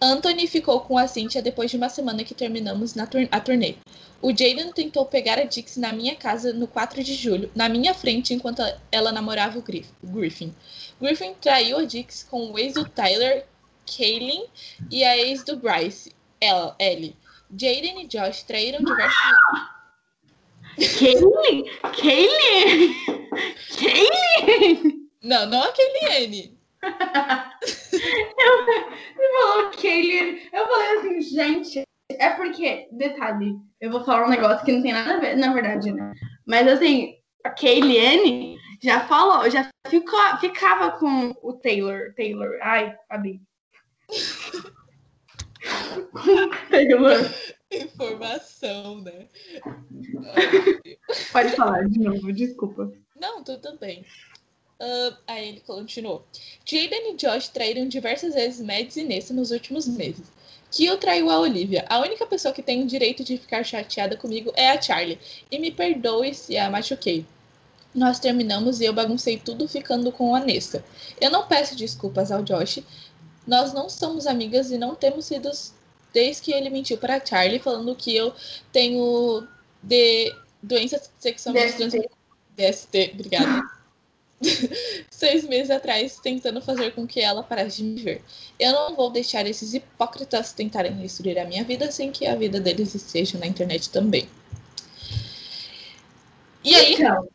Anthony 0.01 0.47
ficou 0.47 0.81
com 0.81 0.97
a 0.97 1.07
Cynthia 1.07 1.43
depois 1.43 1.69
de 1.69 1.77
uma 1.77 1.87
semana 1.87 2.23
que 2.23 2.33
terminamos 2.33 2.95
na 2.95 3.07
a 3.29 3.39
turnê. 3.39 3.75
O 4.19 4.29
Jaden 4.29 4.71
tentou 4.73 5.05
pegar 5.05 5.37
a 5.37 5.43
Dixie 5.43 5.79
na 5.79 5.93
minha 5.93 6.15
casa 6.15 6.51
no 6.51 6.67
4 6.67 7.03
de 7.03 7.13
julho, 7.13 7.51
na 7.55 7.69
minha 7.69 7.93
frente, 7.93 8.33
enquanto 8.33 8.63
ela 8.91 9.11
namorava 9.11 9.59
o 9.59 9.61
Griffin. 9.61 10.53
Griffin 10.99 11.35
traiu 11.39 11.77
a 11.77 11.85
Dixie 11.85 12.25
com 12.25 12.51
o 12.51 12.57
ex 12.57 12.73
do 12.73 12.85
Tyler, 12.85 13.45
Kaylin, 13.85 14.45
e 14.89 15.03
a 15.03 15.17
ex 15.17 15.43
do 15.43 15.57
Bryce, 15.57 16.13
Ellie. 16.79 17.15
Jaden 17.51 18.03
e 18.03 18.07
Josh 18.07 18.43
traíram 18.43 18.79
diversos. 18.83 19.21
Kaylin? 20.99 21.65
Kaylin? 21.81 22.95
Kaylin? 23.77 25.09
Não, 25.23 25.45
não 25.45 25.63
a 25.63 25.73
Kaylin. 25.73 26.57
eu, 28.39 28.65
você 28.65 29.31
falou 29.39 29.71
Kaylin. 29.71 30.41
Eu 30.51 30.67
falei 30.67 30.97
assim, 30.97 31.21
gente. 31.21 31.83
É 32.11 32.29
porque, 32.31 32.87
detalhe, 32.91 33.55
eu 33.79 33.91
vou 33.91 34.03
falar 34.03 34.25
um 34.25 34.29
negócio 34.29 34.65
que 34.65 34.71
não 34.71 34.81
tem 34.81 34.93
nada 34.93 35.15
a 35.15 35.19
ver, 35.19 35.37
na 35.37 35.53
verdade, 35.53 35.91
né? 35.91 36.13
Mas 36.45 36.67
assim, 36.67 37.15
a 37.43 37.49
Kaylin 37.49 38.57
já 38.81 39.01
falou, 39.01 39.49
já 39.49 39.69
ficou, 39.87 40.19
ficava 40.39 40.91
com 40.91 41.35
o 41.41 41.53
Taylor. 41.53 42.13
Taylor. 42.15 42.57
Ai, 42.61 42.95
Fabi. 43.07 43.41
Informação, 47.71 49.01
né? 49.01 49.27
Pode 51.31 51.55
falar 51.55 51.87
de 51.87 51.99
novo, 51.99 52.33
desculpa. 52.33 52.91
Não, 53.15 53.43
tudo 53.43 53.77
bem. 53.77 54.05
Uh, 54.81 55.15
aí 55.27 55.49
ele 55.49 55.59
continuou. 55.61 56.25
Jaden 56.65 57.13
e 57.13 57.15
Josh 57.15 57.49
traíram 57.49 57.87
diversas 57.87 58.33
vezes 58.33 58.59
Mads 58.59 58.97
e 58.97 59.03
Nessa 59.03 59.33
nos 59.33 59.51
últimos 59.51 59.87
meses. 59.87 60.25
Kill 60.71 60.97
traiu 60.97 61.29
a 61.29 61.39
Olivia. 61.39 61.85
A 61.87 61.99
única 61.99 62.25
pessoa 62.25 62.53
que 62.53 62.63
tem 62.63 62.81
o 62.81 62.87
direito 62.87 63.23
de 63.23 63.37
ficar 63.37 63.63
chateada 63.63 64.17
comigo 64.17 64.51
é 64.55 64.69
a 64.69 64.81
Charlie. 64.81 65.19
E 65.51 65.59
me 65.59 65.69
perdoe 65.69 66.33
se 66.33 66.57
a 66.57 66.69
machuquei. 66.69 67.25
Nós 67.93 68.19
terminamos 68.19 68.79
e 68.79 68.85
eu 68.85 68.93
baguncei 68.93 69.37
tudo 69.37 69.67
ficando 69.67 70.11
com 70.11 70.33
a 70.33 70.39
Nessa. 70.39 70.83
Eu 71.19 71.29
não 71.29 71.45
peço 71.45 71.75
desculpas 71.75 72.31
ao 72.31 72.41
Josh. 72.41 72.79
Nós 73.45 73.73
não 73.73 73.89
somos 73.89 74.27
amigas 74.27 74.71
e 74.71 74.77
não 74.77 74.95
temos 74.95 75.25
sido 75.25 75.49
desde 76.13 76.41
que 76.41 76.51
ele 76.51 76.69
mentiu 76.69 76.97
para 76.97 77.23
Charlie 77.25 77.59
falando 77.59 77.95
que 77.95 78.15
eu 78.15 78.33
tenho 78.71 79.47
de 79.81 80.33
doença 80.61 81.01
sexualmente 81.19 81.73
transmissível. 81.73 82.11
DST, 82.55 83.11
obrigada. 83.13 83.61
Seis 85.09 85.47
meses 85.47 85.69
atrás, 85.69 86.19
tentando 86.21 86.61
fazer 86.61 86.93
com 86.93 87.07
que 87.07 87.19
ela 87.19 87.43
parasse 87.43 87.77
de 87.77 87.83
me 87.83 88.01
ver. 88.01 88.23
Eu 88.59 88.71
não 88.73 88.95
vou 88.95 89.09
deixar 89.09 89.45
esses 89.45 89.73
hipócritas 89.73 90.51
tentarem 90.51 90.95
destruir 90.97 91.39
a 91.39 91.45
minha 91.45 91.63
vida 91.63 91.91
sem 91.91 92.11
que 92.11 92.25
a 92.25 92.35
vida 92.35 92.59
deles 92.59 92.93
esteja 92.95 93.37
na 93.37 93.45
internet 93.45 93.89
também. 93.89 94.27
E 96.63 96.75
aí? 96.75 96.93
Então, 96.93 97.27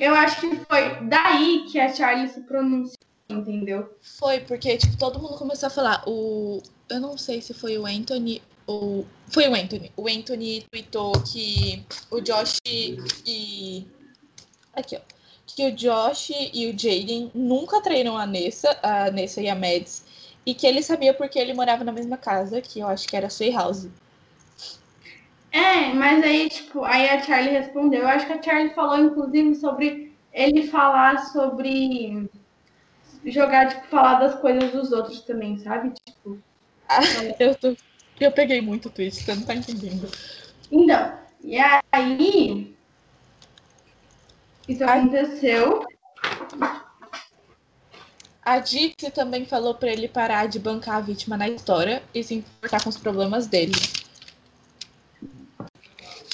eu 0.00 0.14
acho 0.14 0.40
que 0.40 0.56
foi 0.64 1.06
daí 1.06 1.66
que 1.70 1.78
a 1.78 1.92
Charlie 1.94 2.28
se 2.28 2.40
pronunciou, 2.40 2.99
entendeu? 3.32 3.94
Foi, 4.00 4.40
porque 4.40 4.76
tipo, 4.76 4.96
todo 4.96 5.20
mundo 5.20 5.36
começou 5.36 5.68
a 5.68 5.70
falar. 5.70 6.02
O 6.06 6.62
eu 6.90 7.00
não 7.00 7.16
sei 7.16 7.40
se 7.40 7.54
foi 7.54 7.78
o 7.78 7.86
Anthony 7.86 8.42
ou. 8.66 9.06
Foi 9.28 9.48
o 9.48 9.54
Anthony. 9.54 9.92
O 9.96 10.08
Anthony 10.08 10.66
tweetou 10.70 11.12
que 11.22 11.84
o 12.10 12.20
Josh 12.20 12.58
e. 12.66 13.86
Aqui, 14.74 14.96
ó. 14.96 15.00
Que 15.46 15.66
o 15.66 15.72
Josh 15.72 16.30
e 16.52 16.66
o 16.66 16.78
Jaden 16.78 17.30
nunca 17.34 17.80
traíram 17.80 18.16
a 18.16 18.26
Nessa, 18.26 18.78
a 18.82 19.10
Nessa 19.10 19.40
e 19.40 19.48
a 19.48 19.54
Mads. 19.54 20.04
E 20.44 20.54
que 20.54 20.66
ele 20.66 20.82
sabia 20.82 21.14
porque 21.14 21.38
ele 21.38 21.54
morava 21.54 21.84
na 21.84 21.92
mesma 21.92 22.16
casa, 22.16 22.60
que 22.60 22.80
eu 22.80 22.88
acho 22.88 23.06
que 23.06 23.16
era 23.16 23.28
Sway 23.28 23.52
House. 23.52 23.88
É, 25.52 25.92
mas 25.92 26.22
aí, 26.22 26.48
tipo, 26.48 26.84
aí 26.84 27.08
a 27.08 27.22
Charlie 27.22 27.52
respondeu. 27.52 28.02
Eu 28.02 28.08
acho 28.08 28.26
que 28.26 28.32
a 28.32 28.42
Charlie 28.42 28.74
falou, 28.74 28.98
inclusive, 28.98 29.56
sobre 29.56 30.12
ele 30.32 30.68
falar 30.68 31.18
sobre 31.26 32.28
jogar, 33.24 33.68
tipo, 33.68 33.86
falar 33.88 34.18
das 34.18 34.40
coisas 34.40 34.72
dos 34.72 34.92
outros 34.92 35.22
também, 35.22 35.58
sabe? 35.58 35.92
Tipo, 36.06 36.38
eu, 37.38 37.54
tô, 37.54 37.76
eu 38.18 38.32
peguei 38.32 38.60
muito 38.60 38.90
tweet, 38.90 39.14
você 39.14 39.34
não 39.34 39.42
tá 39.42 39.54
entendendo. 39.54 40.10
Então, 40.70 41.18
e 41.42 41.56
aí. 41.92 42.76
Isso 44.68 44.84
aconteceu. 44.84 45.84
A 48.42 48.58
Dixie 48.58 49.10
também 49.12 49.44
falou 49.44 49.74
para 49.74 49.92
ele 49.92 50.08
parar 50.08 50.46
de 50.46 50.58
bancar 50.58 50.96
a 50.96 51.00
vítima 51.00 51.36
na 51.36 51.48
história 51.48 52.02
e 52.14 52.22
se 52.24 52.34
importar 52.34 52.82
com 52.82 52.88
os 52.88 52.96
problemas 52.96 53.46
dele. 53.46 53.72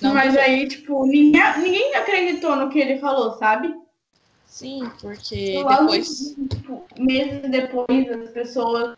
Não 0.01 0.15
Mas 0.15 0.37
aí, 0.37 0.69
tipo, 0.69 1.07
ninguém, 1.07 1.43
ninguém 1.59 1.95
acreditou 1.95 2.55
no 2.57 2.71
que 2.71 2.79
ele 2.79 2.99
falou, 2.99 3.39
sabe? 3.39 3.75
Sim, 4.57 4.91
porque 5.03 5.63
depois. 5.69 6.35
Tipo, 6.49 6.87
meses 6.99 7.51
depois, 7.51 8.11
as 8.11 8.31
pessoas 8.31 8.97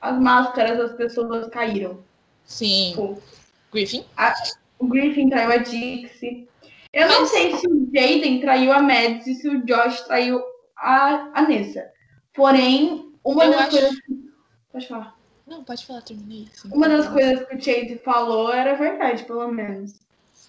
as 0.00 0.20
máscaras 0.20 0.76
das 0.76 0.92
pessoas 0.94 1.48
caíram. 1.50 2.00
Sim. 2.44 2.90
Tipo, 2.90 3.22
Griffin? 3.72 4.04
A, 4.16 4.34
o 4.80 4.88
Griffin 4.88 5.30
traiu 5.30 5.52
a 5.52 5.58
Dixie. 5.58 6.48
Eu 6.92 7.06
Mas... 7.06 7.16
não 7.16 7.26
sei 7.26 7.56
se 7.56 7.68
o 7.68 7.88
Jaden 7.94 8.40
traiu 8.40 8.72
a 8.72 8.82
Mads 8.82 9.24
e 9.28 9.34
se 9.36 9.48
o 9.48 9.64
Josh 9.64 10.00
traiu 10.00 10.42
a, 10.76 11.30
a 11.32 11.42
Nessa. 11.42 11.88
Porém, 12.34 13.14
uma 13.22 13.44
Eu 13.44 13.50
das 13.52 13.60
acho... 13.60 13.70
coisas. 13.70 13.98
Pode 14.72 14.88
falar. 14.88 15.16
Não, 15.46 15.62
pode 15.62 15.86
falar, 15.86 16.02
terminei. 16.02 16.48
Sim, 16.52 16.70
uma 16.72 16.88
das 16.88 17.06
coisas 17.06 17.46
que 17.46 17.54
o 17.54 17.62
Chase 17.62 18.00
falou 18.04 18.52
era 18.52 18.74
verdade, 18.74 19.22
pelo 19.22 19.46
menos. 19.46 20.00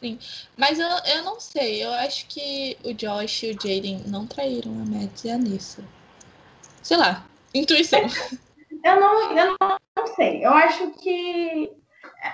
Sim. 0.03 0.19
Mas 0.57 0.79
eu, 0.79 0.87
eu 1.15 1.23
não 1.23 1.39
sei. 1.39 1.81
Eu 1.81 1.93
acho 1.93 2.27
que 2.27 2.77
o 2.83 2.93
Josh 2.93 3.43
e 3.43 3.51
o 3.51 3.53
Jaden 3.53 4.03
não 4.05 4.27
traíram 4.27 4.73
a 4.73 4.85
Mads 4.85 5.23
e 5.23 5.31
a 5.31 5.37
Nessa. 5.37 5.81
Sei 6.81 6.97
lá. 6.97 7.25
Intuição. 7.53 8.01
Eu 8.83 8.99
não, 8.99 9.37
eu 9.37 9.55
não 9.95 10.07
sei. 10.13 10.45
Eu 10.45 10.51
acho 10.51 10.91
que. 10.95 11.71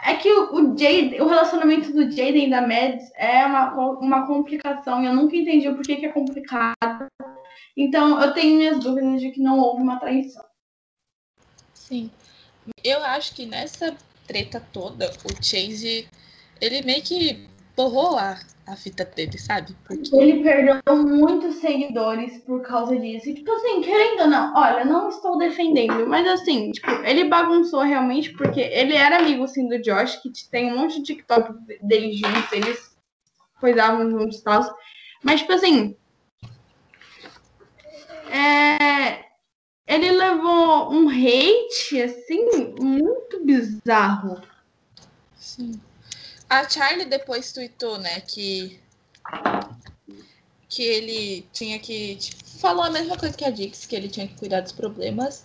É 0.04 0.16
que 0.16 0.28
o, 0.32 0.56
o, 0.56 0.76
Jade, 0.76 1.22
o 1.22 1.28
relacionamento 1.28 1.92
do 1.94 2.10
Jaden 2.10 2.48
e 2.48 2.50
da 2.50 2.62
Mads 2.62 3.12
é 3.16 3.46
uma, 3.46 3.72
uma 4.00 4.26
complicação. 4.26 5.04
E 5.04 5.06
eu 5.06 5.14
nunca 5.14 5.36
entendi 5.36 5.70
o 5.70 5.76
porquê 5.76 5.98
que 5.98 6.08
é 6.08 6.12
complicado. 6.12 7.06
Então, 7.78 8.20
eu 8.20 8.34
tenho 8.34 8.58
minhas 8.58 8.80
dúvidas 8.80 9.22
de 9.22 9.30
que 9.30 9.40
não 9.40 9.60
houve 9.60 9.84
uma 9.84 10.00
traição. 10.00 10.44
Sim. 11.72 12.10
Eu 12.84 13.04
acho 13.04 13.36
que 13.36 13.46
nessa 13.46 13.96
treta 14.26 14.60
toda, 14.74 15.12
o 15.26 15.44
Chase, 15.44 16.08
ele 16.60 16.82
meio 16.82 17.04
que 17.04 17.48
borrou 17.79 18.17
a, 18.17 18.38
a 18.67 18.75
fita 18.75 19.05
dele, 19.05 19.38
sabe? 19.38 19.74
Porque... 19.86 20.13
Ele 20.13 20.43
perdeu 20.43 20.81
muitos 20.98 21.55
seguidores 21.55 22.38
por 22.39 22.62
causa 22.62 22.93
disso. 23.00 23.29
E, 23.29 23.36
tipo 23.36 23.50
assim, 23.53 23.81
querendo 23.81 24.24
ou 24.24 24.27
não, 24.27 24.53
olha, 24.53 24.83
não 24.83 25.07
estou 25.07 25.38
defendendo, 25.38 26.05
mas 26.05 26.27
assim, 26.27 26.74
tipo, 26.74 26.91
ele 27.05 27.29
bagunçou 27.29 27.79
realmente 27.79 28.33
porque 28.33 28.59
ele 28.59 28.95
era 28.95 29.19
amigo, 29.19 29.45
assim, 29.45 29.69
do 29.69 29.81
Josh, 29.81 30.17
que 30.17 30.29
tem 30.51 30.74
um 30.74 30.77
monte 30.77 30.98
de 30.98 31.03
TikTok 31.03 31.53
deles 31.81 32.19
juntos, 32.19 32.51
eles 32.51 32.98
coisavam 33.62 34.12
juntos 34.12 34.39
e 34.39 34.43
tal. 34.43 34.77
Mas, 35.24 35.39
tipo 35.39 35.53
assim, 35.53 35.95
é... 38.29 39.24
ele 39.88 40.12
levou 40.12 40.91
um 40.91 41.07
hate, 41.07 42.01
assim, 42.01 42.75
muito 42.77 43.45
bizarro. 43.45 44.41
Sim. 45.38 45.79
A 46.50 46.68
Charlie 46.68 47.06
depois 47.06 47.51
tweetou, 47.51 48.00
né, 48.00 48.22
que 48.22 48.79
que 50.68 50.84
ele 50.84 51.48
tinha 51.51 51.79
que 51.79 52.15
tipo, 52.15 52.44
falou 52.60 52.84
a 52.84 52.91
mesma 52.91 53.18
coisa 53.18 53.36
que 53.36 53.44
a 53.44 53.50
Dix, 53.50 53.86
que 53.86 53.96
ele 53.96 54.08
tinha 54.08 54.27
que 54.27 54.36
cuidar 54.36 54.62
dos 54.62 54.72
problemas 54.72 55.44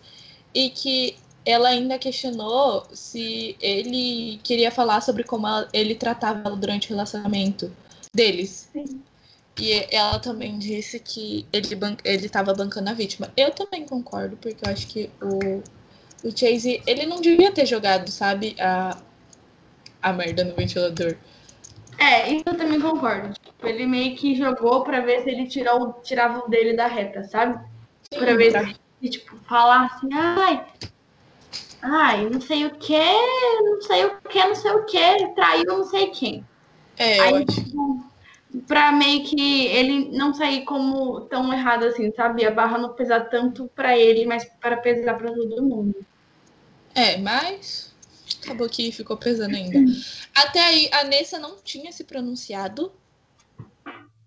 e 0.54 0.68
que 0.68 1.16
ela 1.46 1.68
ainda 1.68 1.99
questionou 1.99 2.87
se 2.92 3.56
ele 3.61 4.38
queria 4.42 4.70
falar 4.70 5.00
sobre 5.00 5.25
como 5.25 5.46
ele 5.73 5.94
tratava 5.94 6.49
ela 6.49 6.56
durante 6.56 6.87
o 6.87 6.90
relacionamento 6.90 7.75
deles. 8.14 8.68
Sim. 8.73 9.02
E 9.61 9.87
ela 9.94 10.18
também 10.18 10.58
disse 10.58 10.99
que 10.99 11.46
ele 11.52 11.75
ban 11.76 11.96
ele 12.04 12.26
estava 12.26 12.52
bancando 12.54 12.90
a 12.90 12.94
vítima. 12.94 13.32
Eu 13.37 13.50
também 13.50 13.87
concordo, 13.87 14.37
porque 14.37 14.66
eu 14.66 14.73
acho 14.73 14.87
que 14.88 15.11
o, 15.23 15.62
o 16.26 16.37
Chase, 16.37 16.82
ele 16.87 17.06
não 17.06 17.20
devia 17.20 17.52
ter 17.52 17.66
jogado, 17.66 18.11
sabe, 18.11 18.56
a, 18.58 18.99
a 20.04 20.12
merda 20.12 20.44
no 20.44 20.54
ventilador. 20.54 21.16
É, 21.99 22.30
isso 22.30 22.44
eu 22.46 22.56
também 22.56 22.78
concordo. 22.78 23.32
Tipo, 23.32 23.66
ele 23.66 23.87
meio 23.87 24.14
que 24.14 24.34
jogou 24.34 24.84
pra 24.84 25.00
ver 25.00 25.23
se 25.23 25.30
ele 25.30 25.46
tirou, 25.46 25.94
tirava 26.04 26.44
o 26.44 26.49
dele 26.49 26.75
da 26.75 26.87
reta, 26.87 27.25
sabe? 27.25 27.58
Sim, 28.12 28.18
pra 28.20 28.34
ver 28.34 28.52
pra... 28.52 28.66
se, 28.66 29.08
tipo, 29.08 29.37
falar 29.49 29.87
assim, 29.87 30.08
ai, 30.12 30.66
ai, 31.82 32.28
não 32.28 32.40
sei 32.40 32.66
o 32.66 32.75
que, 32.75 32.99
não 32.99 33.80
sei 33.80 34.04
o 34.04 34.20
que, 34.28 34.44
não 34.44 34.54
sei 34.54 34.70
o 34.73 34.84
que, 34.84 35.28
traiu 35.34 35.64
não 35.64 35.84
sei 35.84 36.08
quem. 36.08 36.44
É, 36.99 37.20
Aí, 37.20 37.34
eu. 37.34 37.46
Tipo, 37.46 38.04
pra 38.68 38.92
meio 38.92 39.25
que 39.25 39.66
ele 39.68 40.11
não 40.16 40.34
sair 40.34 40.64
como 40.64 41.23
tão 41.23 41.50
errado 41.50 41.84
assim, 41.87 42.12
sabe? 42.12 42.44
A 42.44 42.50
barra 42.50 42.76
não 42.76 42.92
pesar 42.92 43.20
tanto 43.30 43.70
pra 43.75 43.96
ele, 43.96 44.26
mas 44.26 44.44
para 44.61 44.76
pesar 44.76 45.14
pra 45.14 45.32
todo 45.32 45.62
mundo. 45.62 45.96
É, 46.94 47.16
mas 47.16 47.93
acabou 48.43 48.69
que 48.69 48.93
ficou 48.93 49.16
pesando 49.16 49.54
ainda. 49.54 49.78
Até 50.35 50.61
aí, 50.61 50.88
a 50.93 51.04
Nessa 51.04 51.38
não 51.38 51.57
tinha 51.62 51.93
se 51.93 52.04
pronunciado. 52.04 52.93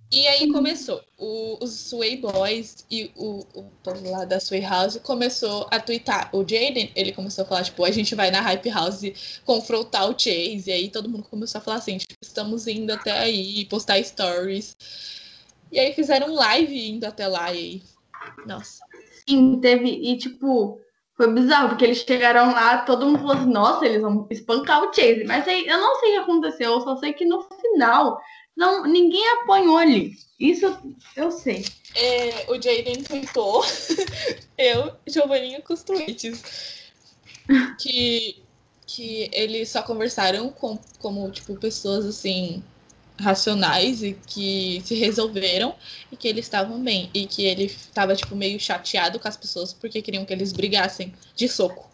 E 0.10 0.26
aí 0.26 0.50
começou. 0.52 1.04
O, 1.18 1.58
os 1.62 1.72
Sway 1.90 2.16
Boys 2.16 2.86
e 2.90 3.12
o, 3.16 3.46
o 3.54 3.64
povo 3.84 4.10
lá 4.10 4.24
da 4.24 4.40
Sway 4.40 4.62
House 4.62 4.98
começou 5.04 5.68
a 5.70 5.82
twittar. 5.82 6.30
O 6.34 6.40
Jaden, 6.40 6.92
ele 6.96 7.12
começou 7.12 7.44
a 7.44 7.48
falar, 7.48 7.64
tipo, 7.64 7.84
a 7.84 7.92
gente 7.92 8.16
vai 8.16 8.32
na 8.32 8.40
Hype 8.40 8.70
House 8.70 9.42
confrontar 9.44 10.10
o 10.10 10.18
Chase. 10.18 10.64
E 10.68 10.72
aí 10.72 10.90
todo 10.90 11.10
mundo 11.10 11.28
começou 11.30 11.60
a 11.60 11.62
falar 11.62 11.78
assim, 11.78 11.98
tipo, 11.98 12.14
estamos 12.22 12.68
indo 12.68 12.92
até 12.94 13.12
aí, 13.12 13.66
postar 13.66 14.02
stories. 14.02 14.78
E 15.72 15.78
aí 15.78 15.94
fizeram 15.94 16.34
live 16.34 16.90
indo 16.90 17.04
até 17.04 17.28
lá 17.28 17.54
e 17.54 17.58
aí. 17.58 17.84
Nossa. 18.46 18.82
Sim, 19.28 19.60
teve. 19.60 19.90
E 19.90 20.18
tipo, 20.18 20.80
foi 21.18 21.34
bizarro, 21.34 21.70
porque 21.70 21.84
eles 21.84 21.98
chegaram 21.98 22.52
lá, 22.52 22.78
todo 22.84 23.08
mundo 23.08 23.18
falou 23.18 23.34
assim, 23.34 23.52
nossa, 23.52 23.86
eles 23.86 24.02
vão 24.02 24.28
espancar 24.30 24.84
o 24.84 24.94
Chase. 24.94 25.24
Mas 25.26 25.48
aí 25.48 25.66
eu 25.68 25.80
não 25.80 26.00
sei 26.00 26.10
o 26.10 26.14
que 26.14 26.20
aconteceu, 26.20 26.72
eu 26.74 26.82
só 26.82 26.96
sei 26.98 27.12
que 27.12 27.26
no 27.26 27.42
final 27.42 28.22
não, 28.56 28.84
ninguém 28.84 29.28
apanhou 29.30 29.78
ali. 29.78 30.16
Isso 30.40 30.78
eu 31.16 31.32
sei. 31.32 31.66
É, 31.96 32.46
o 32.52 32.56
Jaden 32.56 33.04
tentou. 33.04 33.64
eu, 34.58 34.94
Giovanninho 35.08 35.64
com 35.64 35.74
os 35.74 35.82
tweets. 35.82 36.86
Que, 37.80 38.44
que 38.86 39.30
eles 39.32 39.70
só 39.70 39.82
conversaram 39.82 40.50
com, 40.50 40.78
como, 41.00 41.32
tipo, 41.32 41.56
pessoas 41.56 42.06
assim 42.06 42.64
racionais 43.20 44.04
e 44.04 44.14
que 44.14 44.82
se 44.84 44.96
resolveram 44.96 45.76
e 46.12 46.16
que 46.16 46.28
eles 46.28 46.46
estavam 46.46 46.82
bem 46.82 47.10
e 47.14 47.26
que 47.26 47.46
ele 47.46 47.66
estava 47.66 48.16
tipo 48.16 48.36
meio 48.36 48.60
chateado 48.60 49.20
com 49.20 49.28
as 49.28 49.38
pessoas 49.38 49.74
porque 49.74 50.02
queriam 50.02 50.26
que 50.26 50.34
eles 50.34 50.54
brigassem 50.54 51.14
de 51.36 51.48
soco. 51.48 51.90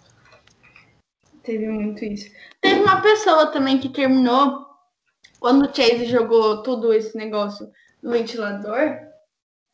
Teve 1.44 1.68
muito 1.68 2.03
isso. 2.06 2.30
Teve 2.62 2.82
uma 2.82 3.01
pessoa 3.01 3.48
também 3.48 3.77
que 3.80 3.89
terminou 3.89 4.65
quando 5.39 5.65
o 5.65 5.75
Chase 5.75 6.06
jogou 6.06 6.63
tudo 6.63 6.94
esse 6.94 7.18
negócio 7.18 7.70
no 8.01 8.12
ventilador. 8.12 8.98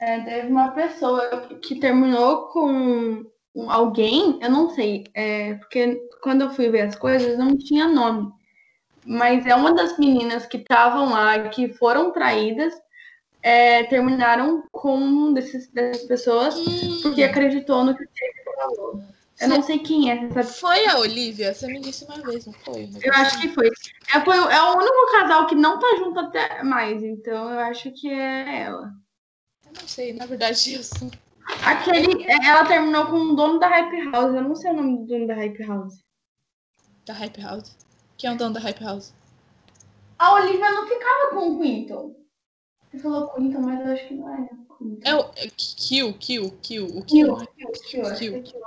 É, 0.01 0.19
teve 0.21 0.47
uma 0.47 0.71
pessoa 0.71 1.47
que 1.61 1.79
terminou 1.79 2.47
com 2.47 3.25
alguém, 3.67 4.39
eu 4.41 4.49
não 4.49 4.69
sei, 4.69 5.03
é, 5.13 5.55
porque 5.55 5.99
quando 6.23 6.43
eu 6.43 6.49
fui 6.51 6.69
ver 6.69 6.81
as 6.81 6.95
coisas 6.95 7.37
não 7.37 7.57
tinha 7.57 7.87
nome 7.87 8.31
mas 9.09 9.43
é 9.47 9.55
uma 9.55 9.73
das 9.73 9.97
meninas 9.97 10.45
que 10.45 10.57
estavam 10.57 11.09
lá, 11.09 11.49
que 11.49 11.67
foram 11.73 12.11
traídas, 12.11 12.71
é, 13.41 13.83
terminaram 13.85 14.63
com 14.71 14.95
um 14.95 15.33
desses, 15.33 15.67
dessas 15.71 16.03
pessoas 16.03 16.55
hum. 16.55 16.99
porque 17.01 17.23
acreditou 17.23 17.83
no 17.83 17.97
que 17.97 18.03
o 18.03 18.07
Jake 18.07 18.43
falou. 18.55 19.03
Eu 19.41 19.47
não 19.47 19.63
sei 19.63 19.79
quem 19.79 20.11
é. 20.11 20.29
Sabe? 20.29 20.43
Foi 20.43 20.85
a 20.85 20.99
Olivia? 20.99 21.55
Você 21.55 21.65
me 21.65 21.79
disse 21.79 22.05
uma 22.05 22.17
vez, 22.17 22.45
não 22.45 22.53
foi? 22.53 22.87
Eu 23.01 23.13
acho 23.13 23.41
que 23.41 23.47
foi. 23.47 23.71
É, 24.13 24.19
foi. 24.19 24.37
é 24.37 24.61
o 24.61 24.77
único 24.77 25.11
casal 25.11 25.47
que 25.47 25.55
não 25.55 25.79
tá 25.79 25.87
junto 25.97 26.19
até 26.19 26.61
mais, 26.61 27.01
então 27.01 27.51
eu 27.51 27.59
acho 27.61 27.91
que 27.91 28.11
é 28.11 28.63
ela. 28.63 28.91
Eu 29.65 29.71
não 29.81 29.87
sei, 29.87 30.13
na 30.13 30.27
verdade, 30.27 30.75
eu 30.75 30.83
sou. 30.83 31.09
Aquele, 31.65 32.27
ela 32.45 32.63
terminou 32.63 33.07
com 33.07 33.15
o 33.15 33.35
dono 33.35 33.57
da 33.57 33.69
Hype 33.69 34.11
House. 34.11 34.35
Eu 34.35 34.43
não 34.43 34.53
sei 34.53 34.69
o 34.69 34.75
nome 34.75 34.99
do 34.99 35.05
dono 35.05 35.25
da 35.25 35.33
Hype 35.33 35.63
House. 35.63 35.95
Da 37.07 37.13
Hype 37.13 37.41
House? 37.41 37.88
Quem 38.19 38.29
é 38.29 38.33
o 38.33 38.37
dono 38.37 38.53
da 38.53 38.59
Hype 38.59 38.83
House? 38.83 39.13
A 40.19 40.33
Olivia 40.33 40.71
não 40.71 40.85
ficava 40.85 41.29
com 41.29 41.55
o 41.55 41.61
Quinton. 41.61 42.13
Você 42.91 42.99
falou 42.99 43.29
Quinton, 43.29 43.61
mas 43.61 43.79
eu 43.79 43.93
acho 43.93 44.07
que 44.09 44.13
não 44.13 44.33
era. 44.33 44.49
É 45.03 45.15
o 45.15 45.21
é 45.37 45.47
Kill, 45.55 46.13
Kill, 46.15 46.51
Kill, 46.61 46.85
o 46.85 47.05
Kill. 47.05 47.37
Kill, 47.37 47.71
Kill, 47.87 48.15
Kill. 48.15 48.43
Kill. 48.43 48.61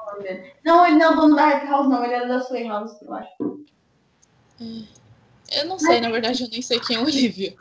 Não, 0.65 0.87
ele 0.87 0.97
não 0.97 1.07
é 1.07 1.11
o 1.11 1.17
dono 1.17 1.37
da 1.37 1.45
Hype 1.45 1.69
House, 1.69 1.87
não. 1.87 2.03
Ele 2.03 2.15
é 2.15 2.27
da 2.27 2.41
Sway 2.41 2.67
House, 2.67 3.03
eu 3.03 3.13
acho. 3.13 3.65
É. 4.59 5.61
Eu 5.61 5.67
não 5.67 5.79
sei, 5.79 5.97
mas... 5.97 6.03
na 6.03 6.11
verdade, 6.11 6.45
eu 6.45 6.49
nem 6.49 6.63
sei 6.63 6.81
quem 6.81 6.97
é 6.97 6.99
a 6.99 7.03
Olivia. 7.03 7.55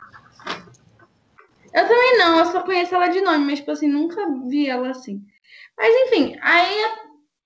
Eu 1.74 1.88
também 1.88 2.18
não, 2.18 2.38
eu 2.38 2.46
só 2.46 2.62
conheço 2.62 2.94
ela 2.94 3.08
de 3.08 3.20
nome, 3.20 3.44
mas, 3.44 3.58
tipo 3.58 3.70
assim, 3.70 3.88
nunca 3.88 4.26
vi 4.46 4.66
ela 4.66 4.90
assim. 4.90 5.22
Mas, 5.76 5.94
enfim, 6.06 6.38
aí, 6.40 6.94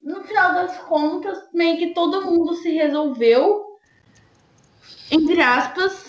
no 0.01 0.23
final 0.23 0.53
das 0.55 0.79
contas, 0.83 1.37
meio 1.53 1.79
que 1.79 1.94
todo 1.94 2.25
mundo 2.25 2.55
se 2.55 2.70
resolveu 2.70 3.65
entre 5.16 5.40
aspas. 5.40 6.07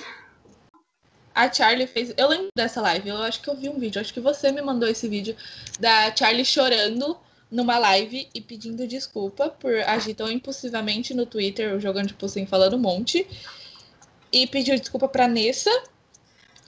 A 1.33 1.51
Charlie 1.51 1.87
fez. 1.87 2.13
Eu 2.17 2.29
lembro 2.29 2.49
dessa 2.55 2.81
live, 2.81 3.09
eu 3.09 3.21
acho 3.21 3.41
que 3.41 3.49
eu 3.49 3.55
vi 3.55 3.69
um 3.69 3.79
vídeo, 3.79 4.01
acho 4.01 4.13
que 4.13 4.19
você 4.19 4.51
me 4.51 4.61
mandou 4.61 4.89
esse 4.89 5.07
vídeo 5.07 5.35
da 5.79 6.15
Charlie 6.15 6.43
chorando 6.43 7.17
numa 7.49 7.77
live 7.77 8.27
e 8.33 8.41
pedindo 8.41 8.87
desculpa 8.87 9.49
por 9.49 9.73
agir 9.81 10.13
tão 10.13 10.29
impulsivamente 10.29 11.13
no 11.13 11.25
Twitter, 11.25 11.79
jogando 11.79 12.07
tipo 12.07 12.25
assim, 12.25 12.45
falando 12.45 12.75
um 12.75 12.79
monte. 12.79 13.27
E 14.31 14.45
pediu 14.47 14.77
desculpa 14.77 15.07
pra 15.07 15.27
Nessa. 15.27 15.71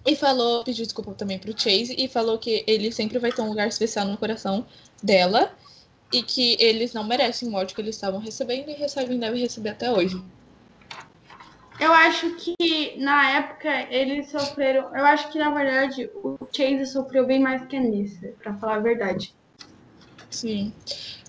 E 0.05 0.15
falou, 0.15 0.63
pediu 0.63 0.85
desculpa 0.85 1.13
também 1.13 1.37
pro 1.37 1.51
Chase 1.51 1.93
e 1.97 2.07
falou 2.07 2.37
que 2.37 2.63
ele 2.65 2.89
sempre 2.91 3.19
vai 3.19 3.33
ter 3.33 3.41
um 3.41 3.49
lugar 3.49 3.67
especial 3.67 4.05
no 4.05 4.17
coração 4.17 4.65
dela 5.03 5.51
e 6.11 6.23
que 6.23 6.55
eles 6.59 6.93
não 6.93 7.03
merecem 7.03 7.49
o 7.49 7.53
ódio 7.53 7.75
que 7.75 7.81
eles 7.81 7.95
estavam 7.95 8.19
recebendo 8.19 8.69
e 8.69 8.73
recebem 8.73 9.19
deve 9.19 9.37
receber 9.39 9.69
até 9.69 9.91
hoje. 9.91 10.21
Eu 11.79 11.93
acho 11.93 12.35
que 12.35 12.97
na 12.97 13.37
época 13.37 13.69
eles 13.89 14.29
sofreram. 14.29 14.93
Eu 14.95 15.05
acho 15.05 15.31
que 15.31 15.39
na 15.39 15.49
verdade 15.49 16.09
o 16.15 16.37
Chase 16.51 16.85
sofreu 16.87 17.25
bem 17.25 17.39
mais 17.39 17.65
que 17.67 17.77
a 17.77 17.79
Nessa, 17.79 18.27
pra 18.41 18.53
falar 18.55 18.75
a 18.75 18.79
verdade. 18.79 19.33
Sim. 20.29 20.73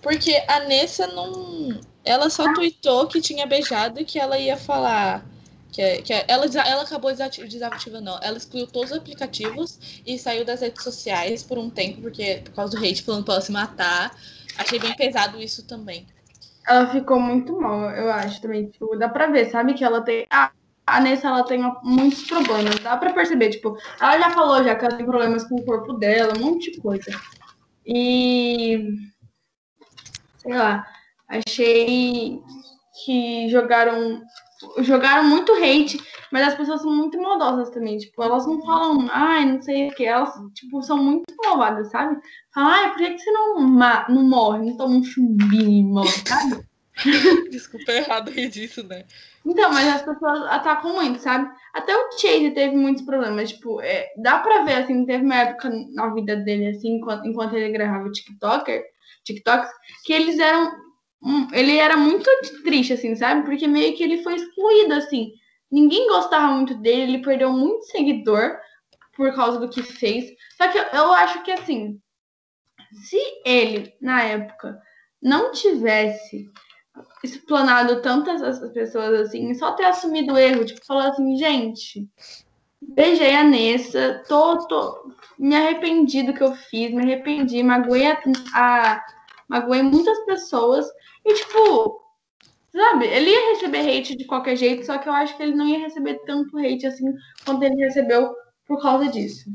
Porque 0.02 0.42
a 0.48 0.60
Nessa 0.60 1.06
não. 1.06 1.80
Ela 2.04 2.28
só 2.30 2.46
ah. 2.46 2.54
tweetou 2.54 3.06
que 3.06 3.20
tinha 3.20 3.46
beijado 3.46 4.00
e 4.00 4.04
que 4.04 4.18
ela 4.18 4.38
ia 4.38 4.56
falar. 4.56 5.24
Que, 5.70 6.02
que 6.02 6.12
ela, 6.12 6.46
ela 6.46 6.82
acabou 6.82 7.12
desativando, 7.14 8.00
não. 8.00 8.18
Ela 8.20 8.36
excluiu 8.36 8.66
todos 8.66 8.90
os 8.90 8.96
aplicativos 8.96 10.02
e 10.04 10.18
saiu 10.18 10.44
das 10.44 10.62
redes 10.62 10.82
sociais 10.82 11.44
por 11.44 11.58
um 11.58 11.70
tempo, 11.70 12.02
porque 12.02 12.42
por 12.44 12.54
causa 12.54 12.76
do 12.76 12.84
hate 12.84 13.02
falando 13.04 13.24
pra 13.24 13.34
ela 13.34 13.42
se 13.42 13.52
matar. 13.52 14.18
Achei 14.58 14.80
bem 14.80 14.94
pesado 14.96 15.40
isso 15.40 15.64
também. 15.64 16.06
Ela 16.66 16.86
ficou 16.88 17.18
muito 17.18 17.60
mal, 17.60 17.90
eu 17.90 18.10
acho 18.12 18.40
também. 18.40 18.68
Tipo, 18.68 18.96
dá 18.96 19.08
pra 19.08 19.26
ver, 19.26 19.50
sabe? 19.50 19.74
Que 19.74 19.84
ela 19.84 20.02
tem. 20.02 20.26
A, 20.30 20.50
a 20.86 21.00
Nessa, 21.00 21.28
ela 21.28 21.44
tem 21.44 21.60
muitos 21.82 22.24
problemas. 22.26 22.78
Dá 22.80 22.96
pra 22.96 23.12
perceber, 23.12 23.50
tipo, 23.50 23.76
ela 24.00 24.18
já 24.18 24.30
falou 24.30 24.62
já 24.62 24.74
que 24.74 24.84
ela 24.84 24.96
tem 24.96 25.06
problemas 25.06 25.44
com 25.48 25.56
o 25.56 25.64
corpo 25.64 25.94
dela, 25.94 26.34
um 26.36 26.40
monte 26.40 26.70
de 26.72 26.80
coisa. 26.80 27.10
E. 27.86 28.94
Sei 30.38 30.54
lá. 30.54 30.86
Achei 31.28 32.40
que 33.04 33.48
jogaram. 33.48 34.20
Jogaram 34.78 35.24
muito 35.24 35.52
hate, 35.52 36.00
mas 36.30 36.48
as 36.48 36.54
pessoas 36.54 36.82
são 36.82 36.90
muito 36.94 37.20
maldosas 37.20 37.70
também. 37.70 37.98
Tipo, 37.98 38.22
elas 38.22 38.46
não 38.46 38.60
falam, 38.62 39.08
ai, 39.10 39.44
não 39.44 39.62
sei 39.62 39.88
o 39.88 39.94
que. 39.94 40.04
Elas, 40.04 40.32
tipo, 40.54 40.82
são 40.82 41.02
muito 41.02 41.34
malvadas, 41.44 41.90
sabe? 41.90 42.20
Falam, 42.54 42.70
ai, 42.70 42.88
por 42.90 42.98
que, 42.98 43.10
que 43.10 43.18
você 43.18 43.30
não, 43.30 43.60
não 44.08 44.22
morre? 44.22 44.66
Não 44.66 44.76
toma 44.76 44.96
um 44.96 45.04
chumbinho 45.04 45.70
e 45.70 45.82
morre, 45.82 46.22
sabe? 46.26 46.64
Desculpa, 47.50 47.92
é 47.92 47.98
errado 47.98 48.30
rir 48.30 48.48
disso, 48.48 48.86
né? 48.86 49.04
Então, 49.44 49.72
mas 49.72 49.88
as 49.88 50.02
pessoas 50.02 50.42
atacam 50.42 50.94
muito, 50.94 51.18
sabe? 51.20 51.50
Até 51.72 51.96
o 51.96 52.12
Chase 52.12 52.50
teve 52.50 52.76
muitos 52.76 53.04
problemas. 53.04 53.50
Tipo, 53.50 53.80
é, 53.80 54.12
dá 54.18 54.38
pra 54.38 54.64
ver, 54.64 54.74
assim, 54.74 55.06
teve 55.06 55.24
uma 55.24 55.36
época 55.36 55.70
na 55.94 56.12
vida 56.12 56.36
dele, 56.36 56.68
assim, 56.68 56.96
enquanto, 56.96 57.26
enquanto 57.26 57.54
ele 57.54 57.72
gravava 57.72 58.10
TikToker, 58.10 58.84
TikToks, 59.24 59.70
que 60.04 60.12
eles 60.12 60.38
eram. 60.38 60.89
Ele 61.52 61.76
era 61.76 61.96
muito 61.96 62.28
triste, 62.62 62.94
assim, 62.94 63.14
sabe? 63.14 63.44
Porque 63.44 63.66
meio 63.66 63.94
que 63.96 64.02
ele 64.02 64.22
foi 64.22 64.36
excluído, 64.36 64.94
assim. 64.94 65.32
Ninguém 65.70 66.08
gostava 66.08 66.52
muito 66.52 66.74
dele, 66.74 67.02
ele 67.02 67.22
perdeu 67.22 67.52
muito 67.52 67.84
seguidor 67.84 68.56
por 69.16 69.34
causa 69.34 69.58
do 69.58 69.68
que 69.68 69.82
fez. 69.82 70.32
Só 70.56 70.68
que 70.68 70.78
eu, 70.78 70.84
eu 70.84 71.12
acho 71.12 71.42
que, 71.42 71.52
assim, 71.52 72.00
se 72.92 73.18
ele, 73.44 73.94
na 74.00 74.22
época, 74.22 74.80
não 75.22 75.52
tivesse 75.52 76.50
explanado 77.22 78.00
tantas 78.02 78.42
as 78.42 78.72
pessoas 78.72 79.20
assim, 79.20 79.54
só 79.54 79.72
ter 79.72 79.84
assumido 79.84 80.34
o 80.34 80.38
erro, 80.38 80.64
tipo, 80.64 80.84
falar 80.84 81.08
assim, 81.08 81.36
gente, 81.36 82.08
beijei 82.80 83.34
a 83.34 83.44
Nessa, 83.44 84.24
tô, 84.26 84.66
tô, 84.66 85.12
me 85.38 85.54
arrependi 85.54 86.22
do 86.22 86.34
que 86.34 86.42
eu 86.42 86.54
fiz, 86.54 86.92
me 86.92 87.02
arrependi, 87.02 87.62
magoei 87.62 88.06
a, 88.06 88.20
a 88.54 89.04
magoei 89.48 89.82
muitas 89.82 90.18
pessoas 90.24 90.86
e 91.24 91.34
tipo, 91.34 92.02
sabe, 92.72 93.06
ele 93.06 93.30
ia 93.30 93.54
receber 93.54 93.80
hate 93.80 94.16
de 94.16 94.24
qualquer 94.24 94.56
jeito, 94.56 94.84
só 94.86 94.98
que 94.98 95.08
eu 95.08 95.12
acho 95.12 95.36
que 95.36 95.42
ele 95.42 95.54
não 95.54 95.68
ia 95.68 95.78
receber 95.78 96.20
tanto 96.26 96.58
hate 96.58 96.86
assim 96.86 97.14
quanto 97.44 97.62
ele 97.62 97.76
recebeu 97.76 98.34
por 98.66 98.80
causa 98.80 99.08
disso. 99.08 99.50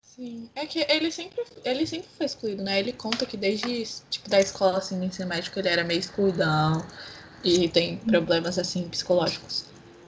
Sim. 0.00 0.48
É 0.54 0.64
que 0.64 0.84
ele 0.88 1.10
sempre, 1.10 1.44
ele 1.62 1.86
sempre 1.86 2.08
foi 2.16 2.24
excluído, 2.24 2.62
né? 2.62 2.78
Ele 2.78 2.92
conta 2.92 3.26
que 3.26 3.36
desde, 3.36 3.84
tipo, 4.08 4.30
da 4.30 4.40
escola, 4.40 4.78
assim, 4.78 5.04
ensino 5.04 5.28
médico, 5.28 5.58
ele 5.58 5.68
era 5.68 5.84
meio 5.84 6.00
excluidão 6.00 6.82
e 7.44 7.68
tem 7.68 7.98
problemas, 7.98 8.58
assim, 8.58 8.88
psicológicos. 8.88 9.66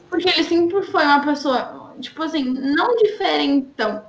Porque 0.09 0.29
ele 0.29 0.45
sempre 0.45 0.83
foi 0.85 1.05
uma 1.05 1.23
pessoa, 1.23 1.95
tipo 2.01 2.23
assim, 2.23 2.43
não 2.43 2.97
diferentão, 2.97 4.03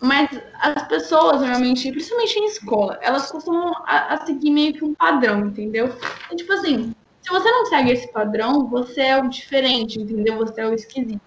mas 0.00 0.30
as 0.60 0.86
pessoas, 0.86 1.40
normalmente, 1.40 1.90
principalmente 1.90 2.38
em 2.38 2.46
escola, 2.46 2.98
elas 3.02 3.30
costumam 3.30 3.72
a, 3.84 4.14
a 4.14 4.26
seguir 4.26 4.50
meio 4.50 4.72
que 4.72 4.84
um 4.84 4.94
padrão, 4.94 5.40
entendeu? 5.46 5.92
E, 6.30 6.36
tipo 6.36 6.52
assim, 6.52 6.94
se 7.22 7.30
você 7.30 7.50
não 7.50 7.66
segue 7.66 7.92
esse 7.92 8.12
padrão, 8.12 8.68
você 8.68 9.00
é 9.02 9.20
o 9.20 9.28
diferente, 9.28 10.00
entendeu? 10.00 10.36
Você 10.38 10.60
é 10.60 10.66
o 10.66 10.74
esquisito. 10.74 11.20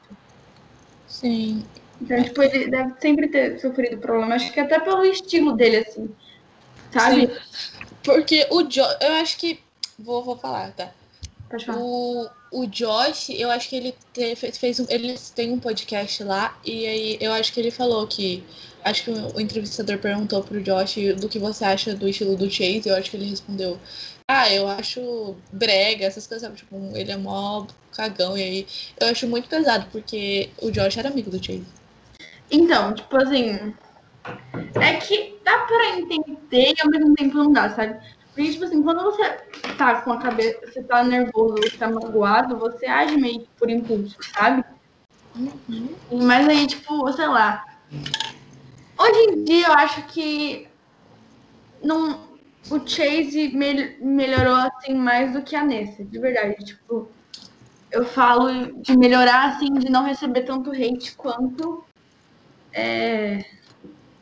Sim. 1.05 1.65
Então, 2.01 2.23
tipo, 2.23 2.41
ele 2.41 2.69
deve 2.69 2.93
sempre 2.99 3.27
ter 3.27 3.60
sofrido 3.60 3.97
problema. 3.97 4.36
Acho 4.36 4.51
que 4.51 4.60
até 4.60 4.79
pelo 4.79 5.05
estilo 5.05 5.53
dele, 5.53 5.77
assim. 5.77 6.10
Sabe? 6.91 7.27
Sim. 7.27 7.86
Porque 8.03 8.47
o 8.49 8.63
Josh, 8.63 8.97
eu 9.01 9.13
acho 9.13 9.38
que. 9.38 9.60
Vou, 9.99 10.23
vou 10.23 10.38
falar, 10.38 10.71
tá? 10.71 10.91
Pode 11.49 11.65
falar. 11.65 11.79
O, 11.79 12.27
o 12.51 12.65
Josh, 12.67 13.29
eu 13.29 13.49
acho 13.49 13.69
que 13.69 13.75
ele 13.77 13.95
te, 14.13 14.35
fez, 14.35 14.79
um, 14.79 14.85
eles 14.89 15.29
têm 15.29 15.51
um 15.53 15.59
podcast 15.59 16.21
lá 16.23 16.59
e 16.65 16.85
aí 16.85 17.17
eu 17.21 17.31
acho 17.31 17.53
que 17.53 17.59
ele 17.61 17.71
falou 17.71 18.05
que 18.05 18.43
acho 18.83 19.05
que 19.05 19.11
o, 19.11 19.35
o 19.37 19.41
entrevistador 19.41 19.97
perguntou 19.99 20.43
pro 20.43 20.61
Josh 20.61 20.95
do 21.19 21.29
que 21.29 21.39
você 21.39 21.63
acha 21.63 21.95
do 21.95 22.09
estilo 22.09 22.35
do 22.35 22.51
Chase, 22.51 22.89
eu 22.89 22.95
acho 22.95 23.09
que 23.09 23.15
ele 23.17 23.29
respondeu: 23.29 23.79
"Ah, 24.27 24.51
eu 24.53 24.67
acho 24.67 25.35
brega, 25.51 26.05
essas 26.05 26.27
coisas, 26.27 26.45
sabe? 26.45 26.57
Tipo, 26.57 26.75
ele 26.95 27.11
é 27.11 27.17
mó 27.17 27.65
cagão 27.93 28.37
e 28.37 28.43
aí 28.43 28.67
eu 28.99 29.07
acho 29.07 29.27
muito 29.27 29.47
pesado 29.49 29.87
porque 29.91 30.49
o 30.61 30.71
Josh 30.71 30.97
era 30.97 31.09
amigo 31.09 31.31
do 31.31 31.43
Chase. 31.43 31.65
Então, 32.51 32.93
tipo 32.93 33.15
assim. 33.17 33.73
É 34.75 34.95
que 34.97 35.39
dá 35.43 35.59
pra 35.59 35.97
entender 35.97 36.73
e 36.77 36.81
ao 36.81 36.89
mesmo 36.89 37.13
tempo 37.15 37.37
não 37.37 37.51
dá, 37.51 37.69
sabe? 37.69 37.97
Porque, 38.41 38.54
tipo 38.54 38.65
assim, 38.65 38.82
quando 38.82 39.04
você 39.04 39.23
tá 39.77 40.01
com 40.01 40.12
a 40.12 40.19
cabeça, 40.19 40.60
você 40.65 40.84
tá 40.84 41.04
nervoso, 41.04 41.62
você 41.62 41.77
tá 41.77 41.88
magoado, 41.89 42.58
você 42.58 42.88
age 42.88 43.15
meio 43.17 43.47
por 43.60 43.69
impulso, 43.69 44.15
sabe? 44.34 44.63
Mas 46.12 46.47
aí, 46.47 46.67
tipo, 46.67 47.12
sei 47.13 47.27
lá. 47.27 47.63
Hoje 48.97 49.19
em 49.32 49.43
dia 49.43 49.67
eu 49.67 49.73
acho 49.73 50.08
que 50.08 50.65
não, 51.84 52.38
o 52.69 52.88
Chase 52.88 53.49
mel- 53.56 53.97
melhorou 54.01 54.56
assim 54.56 54.93
mais 54.93 55.34
do 55.34 55.43
que 55.43 55.56
a 55.56 55.63
Nessa, 55.63 56.04
de 56.06 56.19
verdade. 56.19 56.56
Tipo, 56.63 57.15
eu 57.91 58.06
falo 58.06 58.82
de 58.82 58.97
melhorar 58.97 59.49
assim, 59.49 59.73
de 59.80 59.91
não 59.91 60.06
receber 60.06 60.43
tanto 60.43 60.71
hate 60.71 61.15
quanto 61.17 61.86
é, 62.73 63.39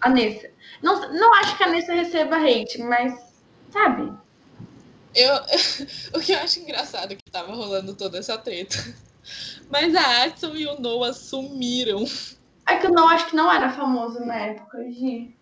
a 0.02 0.10
Nessa. 0.10 0.48
Não, 0.84 1.14
não 1.14 1.34
acho 1.36 1.58
que 1.58 1.64
a 1.64 1.70
Nessa 1.70 1.94
receba 1.94 2.38
hate, 2.38 2.80
mas 2.84 3.14
sabe? 3.72 4.14
Eu, 5.16 5.34
o 6.16 6.20
que 6.20 6.32
eu 6.32 6.40
acho 6.40 6.60
engraçado 6.60 7.12
é 7.14 7.16
que 7.16 7.32
tava 7.32 7.54
rolando 7.54 7.96
toda 7.96 8.18
essa 8.18 8.38
treta. 8.38 8.78
Mas 9.70 9.96
a 9.96 10.24
Adson 10.24 10.56
e 10.56 10.66
o 10.68 10.80
Noah 10.80 11.14
sumiram. 11.14 12.04
É 12.68 12.78
que 12.78 12.88
eu 12.88 12.92
não 12.92 13.08
acho 13.08 13.28
que 13.28 13.36
não 13.36 13.52
era 13.52 13.70
famoso 13.70 14.20
na 14.26 14.36
época 14.36 14.84
de. 14.86 15.34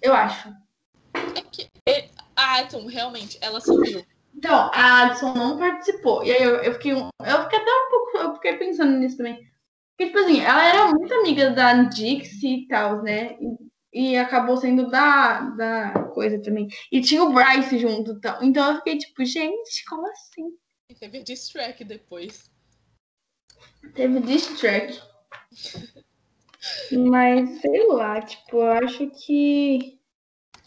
Eu 0.00 0.14
acho. 0.14 0.48
É 1.14 1.40
que 1.42 1.68
ele- 1.86 2.10
a 2.34 2.58
Adson, 2.58 2.86
realmente, 2.86 3.38
ela 3.40 3.60
sumiu. 3.60 4.04
Então, 4.34 4.70
a 4.72 5.02
Addison 5.02 5.34
não 5.34 5.58
participou. 5.58 6.24
E 6.24 6.32
aí 6.32 6.42
eu, 6.42 6.56
eu 6.56 6.72
fiquei. 6.74 6.92
Eu 6.92 7.42
fiquei 7.42 7.58
até 7.58 7.70
um 7.70 7.90
pouco. 7.90 8.18
Eu 8.18 8.34
fiquei 8.34 8.56
pensando 8.56 8.98
nisso 8.98 9.18
também. 9.18 9.36
Porque, 9.96 10.06
tipo 10.06 10.18
assim, 10.18 10.40
ela 10.40 10.64
era 10.64 10.88
muito 10.88 11.12
amiga 11.14 11.50
da 11.50 11.74
Dixie 11.84 12.64
e 12.64 12.66
tal, 12.66 13.02
né? 13.02 13.36
E, 13.40 13.56
e 13.92 14.16
acabou 14.16 14.56
sendo 14.56 14.88
da, 14.88 15.40
da 15.50 15.92
coisa 16.14 16.40
também. 16.40 16.68
E 16.90 17.00
tinha 17.00 17.22
o 17.22 17.32
Bryce 17.32 17.78
junto. 17.78 18.12
Então, 18.12 18.42
então 18.42 18.70
eu 18.70 18.76
fiquei 18.78 18.98
tipo, 18.98 19.24
gente, 19.24 19.84
como 19.84 20.06
assim? 20.08 20.56
E 20.88 20.94
teve 20.94 21.22
diss 21.22 21.48
track 21.48 21.84
depois. 21.84 22.50
Teve 23.94 24.20
diss 24.20 24.46
track. 24.58 25.00
Mas 26.92 27.60
sei 27.60 27.86
lá, 27.88 28.20
tipo, 28.22 28.56
eu 28.56 28.72
acho 28.72 29.10
que. 29.10 30.00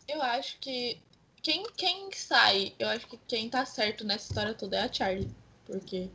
Eu 0.08 0.22
acho 0.22 0.60
que 0.60 1.02
quem, 1.42 1.64
quem 1.78 2.12
sai, 2.12 2.74
eu 2.78 2.88
acho 2.90 3.08
que 3.08 3.18
quem 3.28 3.50
tá 3.50 3.66
certo 3.66 4.04
nessa 4.04 4.28
história 4.28 4.54
toda 4.54 4.78
é 4.78 4.82
a 4.82 4.92
Charlie. 4.92 5.30
Porque. 5.66 6.10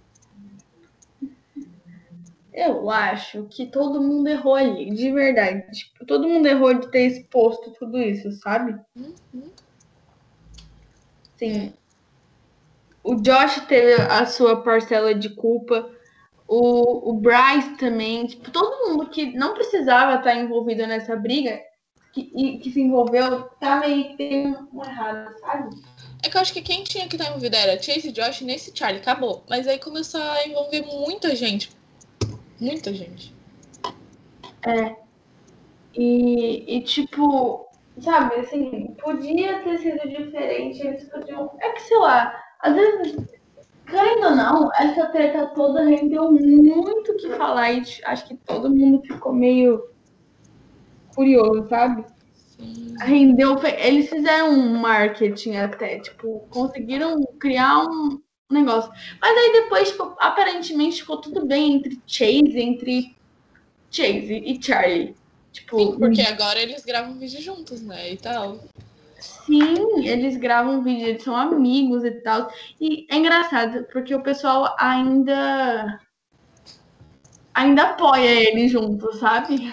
Eu 2.53 2.91
acho 2.91 3.47
que 3.51 3.67
todo 3.67 4.03
mundo 4.03 4.29
errou 4.29 4.55
ali, 4.55 4.91
de 4.91 5.13
verdade. 5.13 5.71
Tipo, 5.71 6.05
todo 6.05 6.29
mundo 6.29 6.47
errou 6.47 6.75
de 6.75 6.91
ter 6.91 7.07
exposto 7.07 7.73
tudo 7.79 7.99
isso, 7.99 8.33
sabe? 8.33 8.77
Uhum. 8.97 9.51
Sim. 11.39 11.73
O 13.03 13.15
Josh 13.17 13.61
teve 13.67 14.03
a 14.03 14.27
sua 14.27 14.63
parcela 14.63 15.15
de 15.15 15.31
culpa. 15.31 15.91
O, 16.47 17.11
o 17.11 17.13
Bryce 17.15 17.77
também. 17.77 18.27
Tipo, 18.27 18.51
todo 18.51 18.89
mundo 18.89 19.09
que 19.09 19.33
não 19.37 19.55
precisava 19.55 20.17
estar 20.17 20.35
envolvido 20.35 20.87
nessa 20.87 21.15
briga 21.17 21.61
que, 22.13 22.33
e 22.35 22.59
que 22.59 22.71
se 22.71 22.81
envolveu, 22.81 23.45
tá 23.61 23.77
meio 23.77 24.09
que 24.09 24.17
tem 24.17 24.57
um 24.73 24.85
errado, 24.85 25.39
sabe? 25.39 25.77
É 26.23 26.29
que 26.29 26.37
eu 26.37 26.41
acho 26.41 26.53
que 26.53 26.61
quem 26.61 26.83
tinha 26.83 27.09
que 27.09 27.15
estar 27.15 27.29
envolvido 27.29 27.57
era 27.57 27.81
Chase 27.81 28.09
e 28.09 28.13
Josh 28.13 28.43
nesse 28.43 28.73
Charlie, 28.75 29.01
acabou. 29.01 29.45
Mas 29.49 29.67
aí 29.67 29.79
começou 29.79 30.21
a 30.21 30.47
envolver 30.47 30.83
muita 30.83 31.35
gente. 31.35 31.71
Muita 32.61 32.93
gente. 32.93 33.35
E, 35.95 36.77
e 36.77 36.83
tipo, 36.83 37.67
sabe, 37.99 38.37
assim, 38.37 38.95
podia 39.03 39.61
ter 39.61 39.79
sido 39.79 40.09
diferente, 40.09 40.87
eles 40.87 41.09
podiam. 41.09 41.51
É 41.61 41.73
que, 41.73 41.83
sei 41.83 41.99
lá, 41.99 42.39
às 42.61 42.75
vezes, 42.75 43.17
querendo 43.87 44.27
ou 44.27 44.37
não, 44.37 44.71
essa 44.75 45.07
treta 45.07 45.47
toda 45.49 45.85
rendeu 45.85 46.31
muito 46.31 47.13
o 47.13 47.17
que 47.17 47.31
falar 47.31 47.73
e 47.73 47.83
acho 48.05 48.29
que 48.29 48.37
todo 48.37 48.71
mundo 48.71 49.03
ficou 49.03 49.33
meio 49.33 49.83
curioso, 51.15 51.67
sabe? 51.69 52.05
Rendeu. 53.01 53.59
Eles 53.79 54.11
fizeram 54.11 54.51
um 54.51 54.79
marketing 54.79 55.57
até, 55.57 55.99
tipo, 55.99 56.47
conseguiram 56.51 57.25
criar 57.39 57.85
um 57.85 58.21
negócio. 58.53 58.91
Mas 59.21 59.37
aí 59.37 59.53
depois, 59.53 59.91
tipo, 59.91 60.15
aparentemente 60.19 61.01
ficou 61.01 61.19
tudo 61.19 61.47
bem 61.47 61.75
entre 61.75 62.01
Chase, 62.07 62.61
entre 62.61 63.17
Chase 63.91 64.43
e 64.45 64.63
Charlie. 64.63 65.15
Tipo, 65.53 65.79
Sim, 65.79 65.99
porque 65.99 66.23
agora 66.23 66.61
eles 66.61 66.85
gravam 66.85 67.19
vídeo 67.19 67.41
juntos, 67.41 67.83
né? 67.83 68.13
E 68.13 68.17
tal. 68.17 68.61
Sim, 69.19 70.07
eles 70.07 70.37
gravam 70.37 70.83
vídeo, 70.83 71.09
eles 71.09 71.23
são 71.23 71.37
amigos 71.37 72.05
e 72.05 72.11
tal. 72.11 72.53
E 72.81 73.07
é 73.11 73.17
engraçado, 73.17 73.85
porque 73.93 74.15
o 74.15 74.23
pessoal 74.23 74.75
ainda. 74.79 76.01
ainda 77.53 77.83
apoia 77.83 78.49
eles 78.49 78.71
juntos, 78.71 79.19
sabe? 79.19 79.73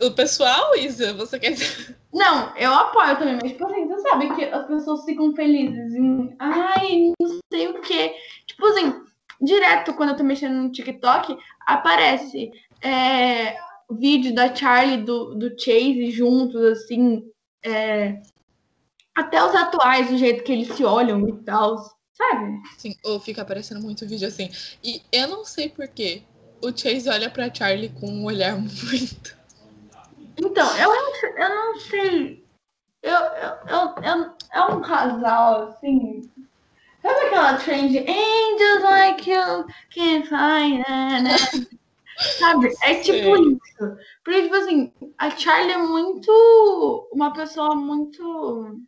O 0.00 0.10
pessoal, 0.10 0.74
Isa, 0.76 1.12
você 1.14 1.38
quer 1.38 1.52
dizer? 1.52 1.96
Não, 2.12 2.54
eu 2.56 2.72
apoio 2.72 3.18
também, 3.18 3.38
mas 3.40 3.52
tipo 3.52 3.64
assim, 3.66 3.86
você 3.86 4.08
sabe 4.08 4.34
que 4.34 4.44
as 4.44 4.66
pessoas 4.66 5.04
ficam 5.04 5.34
felizes 5.34 5.94
em. 5.94 6.34
Ai, 6.38 7.12
não 7.20 7.40
sei 7.52 7.68
o 7.68 7.80
quê. 7.80 8.14
Tipo 8.46 8.66
assim, 8.66 8.94
direto 9.40 9.94
quando 9.94 10.10
eu 10.10 10.16
tô 10.16 10.24
mexendo 10.24 10.54
no 10.54 10.72
TikTok, 10.72 11.36
aparece 11.66 12.50
é, 12.82 13.56
vídeo 13.90 14.34
da 14.34 14.54
Charlie 14.54 15.02
do, 15.04 15.34
do 15.34 15.50
Chase 15.58 16.10
juntos, 16.10 16.60
assim. 16.62 17.24
é, 17.64 18.20
até 19.14 19.42
os 19.44 19.54
atuais, 19.54 20.10
do 20.10 20.18
jeito 20.18 20.42
que 20.42 20.52
eles 20.52 20.74
se 20.74 20.84
olham 20.84 21.28
e 21.28 21.32
tal, 21.44 21.78
sabe? 22.12 22.60
Sim, 22.76 22.94
ou 23.04 23.20
fica 23.20 23.42
aparecendo 23.42 23.80
muito 23.80 24.06
vídeo 24.08 24.26
assim. 24.26 24.50
E 24.82 25.00
eu 25.12 25.28
não 25.28 25.44
sei 25.44 25.68
porquê. 25.68 26.22
O 26.60 26.76
Chase 26.76 27.08
olha 27.08 27.30
pra 27.30 27.52
Charlie 27.52 27.90
com 27.90 28.08
um 28.08 28.24
olhar 28.24 28.56
muito. 28.58 29.43
Então, 30.38 30.76
eu, 30.78 30.88
não- 30.88 31.38
eu 31.38 31.48
não 31.54 31.80
sei. 31.80 32.44
Eu, 33.02 33.12
eu, 33.12 33.56
eu, 33.68 34.02
eu- 34.02 34.34
é 34.52 34.62
um 34.72 34.80
casal, 34.82 35.68
assim. 35.68 36.30
Sabe 37.02 37.20
aquela 37.26 37.54
trend? 37.58 37.98
Angels 37.98 38.82
like 38.82 39.30
you 39.30 39.66
can 39.94 40.22
find. 40.22 40.78
né? 41.22 41.36
Sabe? 42.38 42.72
É 42.82 42.94
tipo 43.00 43.36
Sei. 43.36 43.44
isso. 43.52 43.96
Porque, 44.24 44.42
tipo 44.42 44.54
assim, 44.54 44.92
a 45.18 45.30
Charlie 45.30 45.72
é 45.74 45.78
muito. 45.78 47.08
Uma 47.12 47.32
pessoa 47.32 47.74
muito. 47.74 48.80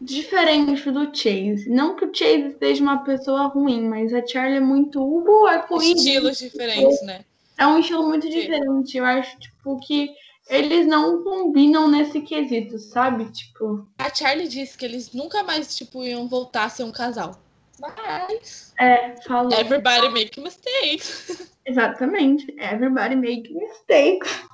Diferente 0.00 0.90
do 0.92 1.04
Chase. 1.14 1.68
Não 1.68 1.96
que 1.96 2.04
o 2.04 2.14
Chase 2.14 2.56
seja 2.58 2.82
uma 2.82 3.02
pessoa 3.02 3.48
ruim, 3.48 3.88
mas 3.88 4.14
a 4.14 4.24
Charlie 4.24 4.58
é 4.58 4.60
muito. 4.60 5.02
Uh, 5.02 5.46
arco-íris. 5.46 5.98
Estilos 5.98 6.38
diferentes, 6.38 7.02
né? 7.02 7.24
É 7.58 7.66
um 7.66 7.78
estilo 7.78 8.06
muito 8.06 8.28
diferente. 8.28 8.96
Eu 8.96 9.04
acho, 9.04 9.38
tipo, 9.38 9.78
que 9.80 10.10
eles 10.48 10.86
não 10.86 11.22
combinam 11.22 11.88
nesse 11.88 12.20
quesito, 12.22 12.78
sabe? 12.78 13.30
Tipo, 13.32 13.86
A 13.98 14.14
Charlie 14.14 14.48
disse 14.48 14.78
que 14.78 14.84
eles 14.84 15.12
nunca 15.12 15.42
mais, 15.42 15.76
tipo, 15.76 16.04
iam 16.04 16.28
voltar 16.28 16.64
a 16.64 16.68
ser 16.68 16.84
um 16.84 16.92
casal. 16.92 17.38
Mas. 17.80 18.72
é, 18.78 19.20
falou. 19.22 19.52
Everybody 19.52 20.08
make 20.10 20.40
mistakes. 20.40 21.52
Exatamente. 21.66 22.54
Everybody 22.58 23.16
make 23.16 23.52
mistakes. 23.52 24.44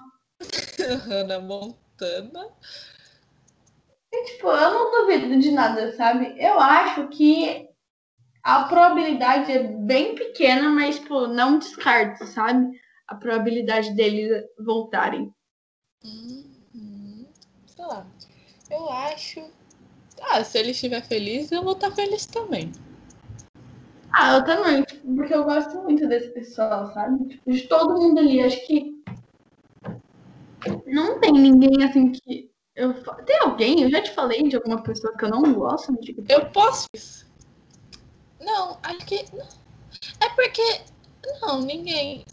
Hannah 1.06 1.40
Montana. 1.40 2.48
E, 4.12 4.24
tipo, 4.26 4.48
eu 4.48 4.70
não 4.72 4.90
duvido 4.90 5.38
de 5.38 5.50
nada, 5.50 5.94
sabe? 5.96 6.34
Eu 6.38 6.58
acho 6.60 7.08
que 7.08 7.68
a 8.42 8.64
probabilidade 8.64 9.50
é 9.50 9.62
bem 9.62 10.14
pequena, 10.14 10.68
mas, 10.70 10.98
tipo, 10.98 11.26
não 11.26 11.58
descarto, 11.58 12.26
sabe? 12.26 12.78
A 13.08 13.14
probabilidade 13.14 13.94
deles 13.94 14.44
voltarem. 14.58 15.32
Sei 17.66 17.84
lá. 17.84 18.06
Eu 18.70 18.88
acho 18.90 19.50
Ah, 20.20 20.42
se 20.42 20.58
ele 20.58 20.70
estiver 20.70 21.02
feliz, 21.02 21.52
eu 21.52 21.62
vou 21.62 21.72
estar 21.72 21.90
feliz 21.90 22.26
também. 22.26 22.72
Ah, 24.12 24.36
eu 24.36 24.44
também, 24.44 24.82
tipo, 24.84 25.14
porque 25.16 25.34
eu 25.34 25.44
gosto 25.44 25.76
muito 25.82 26.08
desse 26.08 26.28
pessoal, 26.30 26.92
sabe? 26.94 27.28
Tipo, 27.28 27.50
de 27.50 27.62
todo 27.62 28.00
mundo 28.00 28.20
ali. 28.20 28.40
Acho 28.40 28.64
que 28.66 28.94
não 30.86 31.20
tem 31.20 31.32
ninguém 31.32 31.84
assim 31.84 32.12
que. 32.12 32.50
Eu... 32.74 32.94
Tem 33.24 33.38
alguém? 33.40 33.82
Eu 33.82 33.90
já 33.90 34.02
te 34.02 34.12
falei 34.12 34.42
de 34.48 34.56
alguma 34.56 34.82
pessoa 34.82 35.16
que 35.16 35.24
eu 35.24 35.30
não 35.30 35.52
gosto 35.52 35.92
no 35.92 35.98
TikTok. 35.98 36.32
Eu 36.32 36.50
posso. 36.50 36.88
Não, 38.40 38.78
acho 38.82 39.06
que. 39.06 39.16
É 40.20 40.28
porque. 40.34 40.62
Não, 41.40 41.60
ninguém. 41.60 42.24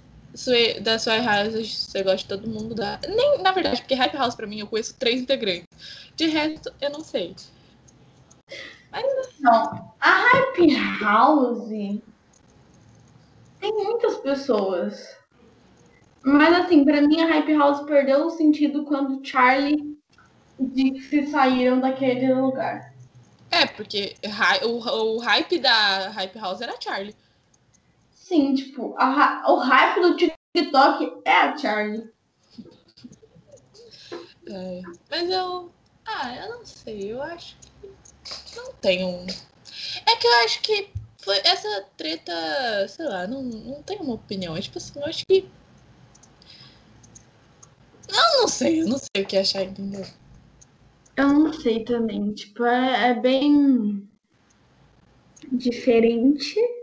Da 0.82 0.98
sua 0.98 1.18
House, 1.22 1.54
você 1.54 2.04
gosta 2.04 2.18
de 2.18 2.26
todo 2.26 2.50
mundo 2.50 2.74
da. 2.74 3.00
Nem, 3.08 3.42
na 3.42 3.52
verdade, 3.52 3.82
porque 3.82 3.96
Hype 3.96 4.16
House 4.16 4.36
pra 4.36 4.48
mim 4.48 4.60
eu 4.60 4.68
conheço 4.68 4.98
três 4.98 5.22
integrantes. 5.22 5.68
De 6.16 6.28
resto, 6.28 6.74
eu 6.80 6.90
não 6.90 7.04
sei. 7.04 7.36
Mas 8.92 9.04
não. 9.40 9.94
A 10.00 10.12
Hype 10.12 10.76
House 11.02 11.68
tem 13.62 13.74
muitas 13.74 14.18
pessoas. 14.18 15.16
Mas 16.24 16.54
assim, 16.54 16.84
pra 16.86 17.02
mim 17.02 17.22
a 17.22 17.28
Hype 17.28 17.54
House 17.56 17.82
perdeu 17.86 18.26
o 18.26 18.30
sentido 18.30 18.84
quando 18.86 19.26
Charlie 19.26 19.98
e 20.60 20.66
Dixie 20.66 21.28
saíram 21.28 21.80
daquele 21.80 22.34
lugar. 22.34 22.94
É, 23.50 23.66
porque 23.68 24.16
o, 24.64 25.16
o 25.16 25.20
hype 25.20 25.60
da 25.60 26.10
Hype 26.10 26.40
House 26.40 26.62
era 26.62 26.80
Charlie. 26.80 27.16
Sim, 28.32 28.56
tipo, 28.56 28.96
a, 28.98 29.44
o 29.52 29.58
hype 29.58 30.00
do 30.00 30.16
TikTok 30.16 31.22
é 31.26 31.32
a 31.34 31.58
Charlie. 31.58 32.10
É, 34.48 34.82
mas 35.10 35.30
eu. 35.30 35.70
Ah, 36.06 36.34
eu 36.38 36.50
não 36.50 36.66
sei, 36.66 37.12
eu 37.12 37.22
acho 37.22 37.58
que 37.60 38.56
não 38.56 38.72
tem 38.76 39.04
um. 39.04 39.28
É 40.06 40.16
que 40.16 40.26
eu 40.26 40.34
acho 40.46 40.62
que 40.62 40.94
foi 41.22 41.40
essa 41.44 41.82
treta, 41.98 42.32
sei 42.88 43.06
lá, 43.06 43.28
não, 43.28 43.44
não 43.44 43.84
tenho 43.84 44.04
uma 44.04 44.16
opinião. 44.16 44.56
É 44.56 44.62
tipo 44.62 44.78
assim, 44.78 44.98
eu 44.98 45.06
acho 45.06 45.26
que. 45.28 45.50
Eu 48.08 48.40
não 48.40 48.48
sei, 48.48 48.82
eu 48.82 48.88
não 48.88 48.98
sei 48.98 49.24
o 49.24 49.26
que 49.26 49.36
achar, 49.36 49.64
entendeu? 49.64 50.06
Eu 51.18 51.28
não 51.28 51.52
sei 51.52 51.84
também. 51.84 52.32
Tipo, 52.32 52.64
é, 52.64 53.10
é 53.10 53.14
bem 53.14 54.10
diferente 55.52 56.81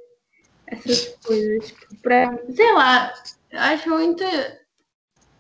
essas 0.71 1.17
coisas. 1.25 1.75
Pra, 2.03 2.39
sei 2.55 2.73
lá, 2.73 3.13
acho 3.53 3.91
muito. 3.91 4.25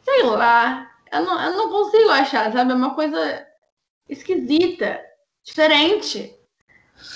Sei 0.04 0.22
lá. 0.22 0.90
Eu 1.10 1.24
não, 1.24 1.42
eu 1.42 1.56
não 1.56 1.70
consigo 1.70 2.10
achar, 2.10 2.52
sabe? 2.52 2.72
É 2.72 2.74
uma 2.74 2.94
coisa 2.94 3.46
esquisita, 4.08 5.00
diferente. 5.42 6.34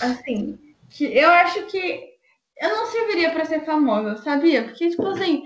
Assim, 0.01 0.59
que 0.91 1.05
eu 1.05 1.31
acho 1.31 1.67
que 1.67 2.13
eu 2.59 2.69
não 2.69 2.87
serviria 2.87 3.31
para 3.31 3.45
ser 3.45 3.65
famosa, 3.65 4.23
sabia? 4.23 4.65
Porque, 4.65 4.91
tipo 4.91 5.07
assim, 5.07 5.43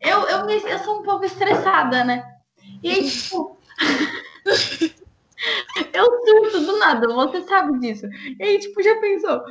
eu, 0.00 0.28
eu, 0.28 0.46
me, 0.46 0.56
eu 0.56 0.78
sou 0.80 1.00
um 1.00 1.02
pouco 1.02 1.24
estressada, 1.24 2.04
né? 2.04 2.24
E 2.82 2.90
aí, 2.90 3.10
tipo. 3.10 3.58
eu 5.92 6.26
surto 6.26 6.60
do 6.60 6.78
nada, 6.78 7.08
você 7.08 7.42
sabe 7.42 7.78
disso. 7.78 8.06
E 8.38 8.42
aí, 8.42 8.58
tipo, 8.58 8.82
já 8.82 8.98
pensou? 9.00 9.42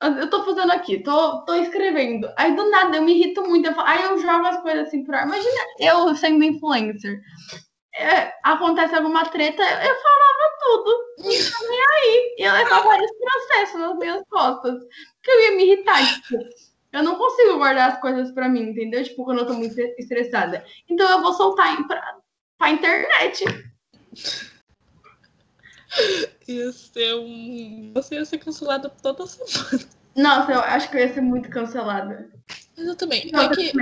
Eu 0.00 0.28
tô 0.28 0.44
fazendo 0.44 0.72
aqui, 0.72 0.98
tô, 1.02 1.42
tô 1.44 1.54
escrevendo. 1.54 2.30
Aí 2.36 2.54
do 2.54 2.70
nada 2.70 2.96
eu 2.96 3.02
me 3.02 3.14
irrito 3.14 3.42
muito. 3.42 3.66
Eu 3.66 3.74
falo, 3.74 3.88
aí 3.88 4.02
eu 4.02 4.18
jogo 4.18 4.46
as 4.46 4.60
coisas 4.60 4.88
assim 4.88 5.02
pra. 5.04 5.22
Imagina 5.22 5.60
eu 5.80 6.14
sendo 6.14 6.44
influencer. 6.44 7.20
É, 7.94 8.34
acontece 8.42 8.94
alguma 8.94 9.24
treta, 9.24 9.62
eu 9.62 9.96
falava 9.96 10.56
tudo. 10.60 10.90
E 11.20 11.68
nem 11.68 11.80
aí. 11.94 12.34
E 12.38 12.42
eu 12.42 12.52
levava 12.52 12.88
vários 12.88 13.10
processos 13.18 13.80
nas 13.80 13.96
minhas 13.96 14.22
costas. 14.28 14.74
Porque 14.74 15.30
eu 15.30 15.40
ia 15.44 15.56
me 15.56 15.64
irritar, 15.64 16.04
tipo. 16.04 16.36
Eu 16.92 17.02
não 17.02 17.16
consigo 17.16 17.56
guardar 17.56 17.92
as 17.92 18.00
coisas 18.00 18.32
pra 18.32 18.48
mim, 18.48 18.70
entendeu? 18.70 19.02
Tipo, 19.02 19.24
quando 19.24 19.40
eu 19.40 19.46
tô 19.46 19.54
muito 19.54 19.78
estressada. 19.98 20.64
Então 20.88 21.08
eu 21.10 21.22
vou 21.22 21.32
soltar 21.32 21.86
pra, 21.86 22.16
pra 22.58 22.70
internet. 22.70 23.44
Ia 26.48 26.72
ser 26.72 27.14
um. 27.14 27.92
Você 27.94 28.14
ia 28.14 28.24
ser 28.24 28.38
cancelada 28.38 28.88
toda 28.88 29.26
semana. 29.26 29.84
Nossa, 30.14 30.52
eu 30.52 30.60
acho 30.60 30.90
que 30.90 30.96
eu 30.96 31.00
ia 31.00 31.12
ser 31.12 31.20
muito 31.20 31.50
cancelada. 31.50 32.30
Mas 32.76 32.86
eu 32.86 32.94
também. 32.94 33.30
Não, 33.32 33.42
é 33.42 33.54
que... 33.54 33.72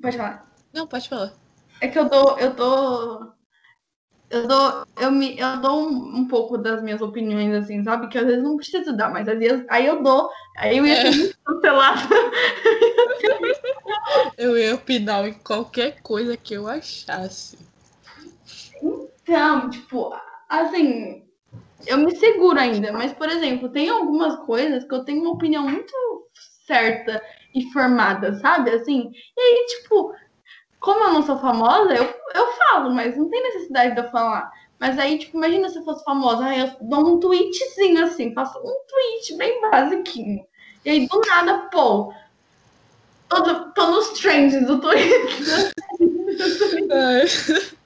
Pode 0.00 0.16
falar. 0.16 0.52
Não, 0.72 0.86
pode 0.86 1.08
falar. 1.08 1.32
É 1.80 1.88
que 1.88 1.98
eu 1.98 2.08
dou. 2.08 2.38
Eu 2.38 2.54
dou. 2.54 3.32
Eu 4.30 4.46
dou, 4.46 4.86
eu 4.96 5.10
me, 5.10 5.36
eu 5.36 5.60
dou 5.60 5.90
um, 5.90 6.18
um 6.18 6.28
pouco 6.28 6.56
das 6.56 6.80
minhas 6.80 7.02
opiniões, 7.02 7.52
assim, 7.52 7.82
sabe? 7.82 8.06
Que 8.06 8.16
às 8.16 8.24
vezes 8.24 8.44
não 8.44 8.56
preciso 8.56 8.96
dar, 8.96 9.10
mas 9.10 9.28
às 9.28 9.36
vezes 9.36 9.66
aí 9.68 9.86
eu 9.86 10.04
dou, 10.04 10.30
aí 10.56 10.78
eu 10.78 10.86
ia 10.86 11.00
ser 11.00 11.08
é. 11.08 11.16
muito 11.16 11.38
cancelada. 11.44 12.00
eu 14.38 14.56
ia 14.56 14.76
opinar 14.76 15.26
em 15.26 15.32
qualquer 15.32 16.00
coisa 16.00 16.36
que 16.36 16.54
eu 16.54 16.68
achasse. 16.68 17.58
Então, 18.80 19.68
tipo, 19.68 20.14
assim, 20.48 21.24
eu 21.86 21.98
me 21.98 22.14
seguro 22.16 22.58
ainda, 22.58 22.92
mas, 22.92 23.12
por 23.12 23.28
exemplo, 23.28 23.68
tem 23.68 23.88
algumas 23.88 24.36
coisas 24.44 24.84
que 24.84 24.94
eu 24.94 25.04
tenho 25.04 25.22
uma 25.22 25.32
opinião 25.32 25.68
muito 25.68 25.92
certa 26.66 27.22
e 27.54 27.70
formada, 27.72 28.34
sabe? 28.34 28.70
Assim, 28.70 29.10
e 29.36 29.40
aí, 29.40 29.66
tipo, 29.66 30.14
como 30.78 31.04
eu 31.04 31.12
não 31.12 31.22
sou 31.22 31.38
famosa, 31.38 31.94
eu, 31.94 32.04
eu 32.34 32.52
falo, 32.52 32.90
mas 32.94 33.16
não 33.16 33.28
tem 33.28 33.42
necessidade 33.42 33.94
de 33.94 34.00
eu 34.00 34.10
falar. 34.10 34.50
Mas 34.78 34.98
aí, 34.98 35.18
tipo, 35.18 35.36
imagina 35.36 35.68
se 35.68 35.78
eu 35.78 35.84
fosse 35.84 36.04
famosa, 36.04 36.44
aí 36.44 36.60
eu 36.60 36.70
dou 36.80 37.06
um 37.06 37.20
tweetzinho 37.20 38.04
assim, 38.04 38.32
faço 38.32 38.58
um 38.58 38.76
tweet 38.88 39.36
bem 39.36 39.60
basiquinho. 39.70 40.44
E 40.84 40.90
aí, 40.90 41.06
do 41.06 41.20
nada, 41.26 41.68
pô, 41.70 42.14
tô, 43.28 43.70
tô 43.72 43.86
nos 43.90 44.08
trends 44.10 44.66
do 44.66 44.80
Twitter. 44.80 45.72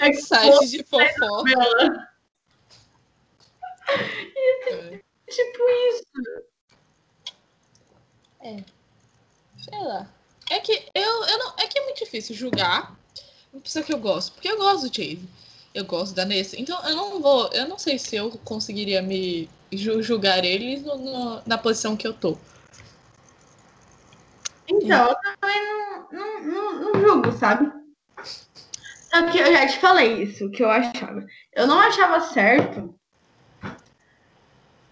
É 0.00 0.10
que 0.10 0.16
site 0.16 0.68
de 0.70 0.82
fofoca. 0.82 2.08
É. 3.88 5.00
Tipo 5.28 5.70
isso. 5.90 6.04
É. 8.40 8.64
Sei 9.58 9.78
lá. 9.78 10.08
É 10.50 10.60
que 10.60 10.72
eu, 10.94 11.24
eu 11.24 11.38
não. 11.38 11.54
É 11.58 11.66
que 11.66 11.78
é 11.78 11.84
muito 11.84 11.98
difícil 11.98 12.34
julgar 12.34 12.96
uma 13.52 13.60
pessoa 13.60 13.84
que 13.84 13.92
eu 13.92 13.98
gosto. 13.98 14.32
Porque 14.32 14.48
eu 14.48 14.56
gosto 14.56 14.88
do 14.88 14.94
Chase. 14.94 15.28
Eu 15.74 15.84
gosto 15.84 16.14
da 16.14 16.24
Nessa. 16.24 16.58
Então 16.58 16.80
eu 16.88 16.96
não 16.96 17.20
vou. 17.20 17.50
Eu 17.52 17.68
não 17.68 17.78
sei 17.78 17.98
se 17.98 18.16
eu 18.16 18.30
conseguiria 18.44 19.02
me 19.02 19.48
julgar 19.72 20.44
eles 20.44 20.82
no, 20.82 20.96
no, 20.96 21.42
na 21.44 21.58
posição 21.58 21.96
que 21.96 22.06
eu 22.06 22.14
tô. 22.14 22.38
Então, 24.68 25.08
eu 25.08 25.16
também 25.16 25.62
não, 25.62 26.08
não, 26.10 26.42
não, 26.42 26.92
não 26.92 27.00
julgo, 27.00 27.32
sabe? 27.32 27.70
Só 28.22 29.30
que 29.30 29.38
eu 29.38 29.52
já 29.52 29.66
te 29.66 29.78
falei 29.78 30.22
isso, 30.22 30.50
que 30.50 30.62
eu 30.62 30.70
achava. 30.70 31.24
Eu 31.52 31.66
não 31.66 31.78
achava 31.78 32.20
certo 32.20 32.98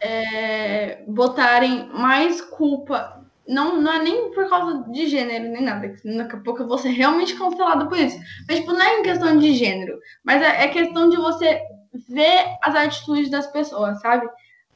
é, 0.04 1.02
botarem 1.08 1.88
mais 1.88 2.40
culpa. 2.42 3.24
Não, 3.48 3.80
não 3.80 3.92
é 3.92 4.02
nem 4.02 4.30
por 4.32 4.48
causa 4.48 4.84
de 4.90 5.06
gênero, 5.06 5.50
nem 5.50 5.62
nada. 5.62 5.94
Daqui 6.04 6.36
a 6.36 6.40
pouco 6.40 6.62
eu 6.62 6.68
vou 6.68 6.78
ser 6.78 6.90
realmente 6.90 7.34
cancelada 7.34 7.86
por 7.86 7.98
isso. 7.98 8.18
Mas, 8.46 8.58
tipo, 8.58 8.72
não 8.72 8.82
é 8.82 9.00
em 9.00 9.02
questão 9.02 9.38
de 9.38 9.54
gênero. 9.54 9.98
Mas 10.22 10.42
é, 10.42 10.64
é 10.64 10.68
questão 10.68 11.08
de 11.08 11.16
você 11.16 11.60
ver 12.08 12.56
as 12.62 12.74
atitudes 12.74 13.30
das 13.30 13.46
pessoas, 13.46 14.00
sabe? 14.00 14.28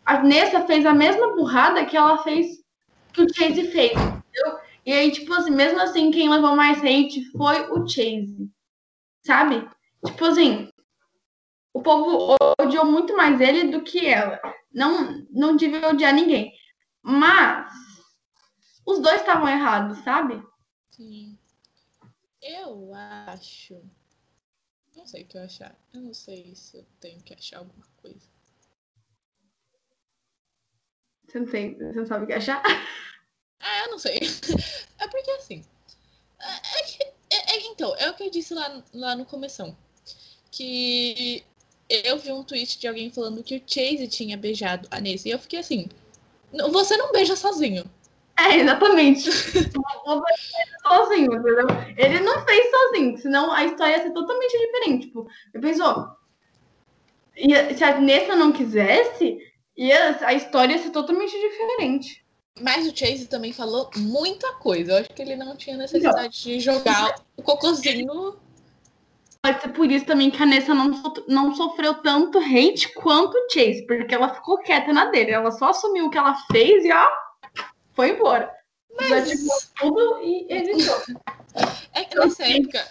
A 0.05 0.23
Nessa 0.23 0.62
fez 0.62 0.87
a 0.87 0.95
mesma 0.95 1.35
burrada 1.35 1.85
que 1.85 1.97
ela 1.97 2.19
fez, 2.23 2.47
que 3.12 3.23
o 3.23 3.35
Chase 3.35 3.64
fez, 3.69 3.93
entendeu? 3.93 4.59
E 4.87 4.93
aí, 4.93 5.11
tipo 5.11 5.33
assim, 5.35 5.51
mesmo 5.51 5.81
assim, 5.81 6.11
quem 6.11 6.31
levou 6.31 6.57
mais 6.57 6.79
hate 6.79 7.31
foi 7.33 7.71
o 7.73 7.87
Chase. 7.87 8.49
Sabe? 9.23 9.69
Tipo 10.07 10.25
assim, 10.25 10.71
o 11.72 11.83
povo 11.83 12.37
odiou 12.61 12.85
muito 12.85 13.16
mais 13.16 13.40
ele 13.40 13.70
do 13.70 13.83
que 13.83 14.07
ela. 14.07 14.40
Não, 14.72 15.26
não 15.31 15.57
devia 15.57 15.88
odiar 15.88 16.14
ninguém. 16.14 16.52
Mas 17.02 17.72
os 18.85 19.00
dois 19.00 19.20
estavam 19.20 19.48
errados, 19.48 19.98
sabe? 19.98 20.42
Sim. 20.90 21.38
Eu 22.40 22.92
acho. 22.94 23.83
Não 24.96 25.07
sei 25.07 25.22
o 25.22 25.26
que 25.26 25.38
eu 25.38 25.44
achar. 25.44 25.76
Eu 25.92 26.00
não 26.00 26.14
sei 26.14 26.54
se 26.54 26.78
eu 26.78 26.87
tenho 27.00 27.22
que 27.22 27.35
achar 27.35 27.59
alguma 27.59 27.87
coisa. 28.02 28.28
Você 31.26 31.40
não, 31.40 31.46
tem, 31.46 31.76
você 31.76 31.98
não 31.98 32.07
sabe 32.07 32.24
o 32.24 32.26
que 32.26 32.33
achar? 32.33 32.62
Ah, 33.61 33.85
eu 33.85 33.90
não 33.90 33.98
sei. 33.98 34.20
É 35.00 35.09
porque 35.09 35.31
assim. 35.33 35.64
É, 36.40 36.78
é 36.78 36.83
que, 36.85 37.02
é, 37.02 37.57
é, 37.57 37.66
então, 37.66 37.94
é 37.96 38.09
o 38.09 38.14
que 38.14 38.22
eu 38.22 38.31
disse 38.31 38.54
lá, 38.54 38.83
lá 38.94 39.16
no 39.16 39.26
começo. 39.26 39.76
Que 40.50 41.44
eu 41.88 42.18
vi 42.18 42.33
um 42.33 42.42
tweet 42.42 42.79
de 42.79 42.87
alguém 42.87 43.11
falando 43.11 43.42
que 43.42 43.57
o 43.57 43.62
Chase 43.66 44.09
tinha 44.09 44.37
beijado 44.37 44.87
a 44.90 45.01
Nesse. 45.01 45.29
E 45.29 45.33
eu 45.33 45.38
fiquei 45.38 45.59
assim: 45.59 45.88
você 46.70 46.96
não 46.96 47.12
beija 47.12 47.37
sozinho. 47.37 47.85
É, 48.38 48.57
exatamente. 48.57 49.31
sozinho, 50.83 51.35
entendeu? 51.35 51.66
Ele 51.96 52.20
não 52.20 52.44
fez 52.46 52.70
sozinho, 52.70 53.18
senão 53.18 53.53
a 53.53 53.64
história 53.64 53.96
ia 53.96 54.03
ser 54.03 54.12
totalmente 54.12 54.59
diferente. 54.59 55.07
Tipo, 55.07 55.29
eu 55.53 55.61
pensou. 55.61 56.09
ia, 57.37 57.77
se 57.77 57.83
a 57.83 58.01
Nessa 58.01 58.37
não 58.37 58.53
quisesse, 58.53 59.38
ia, 59.77 60.18
a 60.20 60.35
história 60.35 60.74
ia 60.74 60.83
ser 60.83 60.90
totalmente 60.90 61.33
diferente. 61.33 62.24
Mas 62.61 62.87
o 62.87 62.96
Chase 62.96 63.27
também 63.27 63.53
falou 63.53 63.90
muita 63.96 64.53
coisa. 64.55 64.92
Eu 64.92 64.96
acho 64.98 65.11
que 65.11 65.22
ele 65.22 65.37
não 65.37 65.57
tinha 65.57 65.77
necessidade 65.77 66.42
de 66.42 66.61
jogar 66.61 67.20
o 67.37 67.42
cocôzinho. 67.42 68.37
Pode 69.42 69.61
ser 69.62 69.68
por 69.68 69.90
isso 69.90 70.05
também 70.05 70.31
que 70.31 70.42
a 70.42 70.46
Nessa 70.46 70.74
não, 70.74 70.92
so- 70.94 71.24
não 71.29 71.55
sofreu 71.55 71.94
tanto 71.94 72.38
hate 72.38 72.92
quanto 72.94 73.35
o 73.37 73.51
Chase, 73.53 73.87
porque 73.87 74.14
ela 74.14 74.35
ficou 74.35 74.59
quieta 74.59 74.92
na 74.92 75.07
dele. 75.07 75.31
Ela 75.31 75.51
só 75.53 75.70
assumiu 75.70 76.07
o 76.07 76.11
que 76.11 76.18
ela 76.18 76.35
fez 76.51 76.85
e 76.85 76.92
ó, 76.92 77.09
foi 77.94 78.11
embora. 78.11 78.53
Desativou 78.98 79.57
tudo 79.79 80.20
e 80.22 80.46
evitou. 80.51 80.96
É 81.92 82.05
que 82.05 82.16
nessa 82.16 82.44
época 82.44 82.87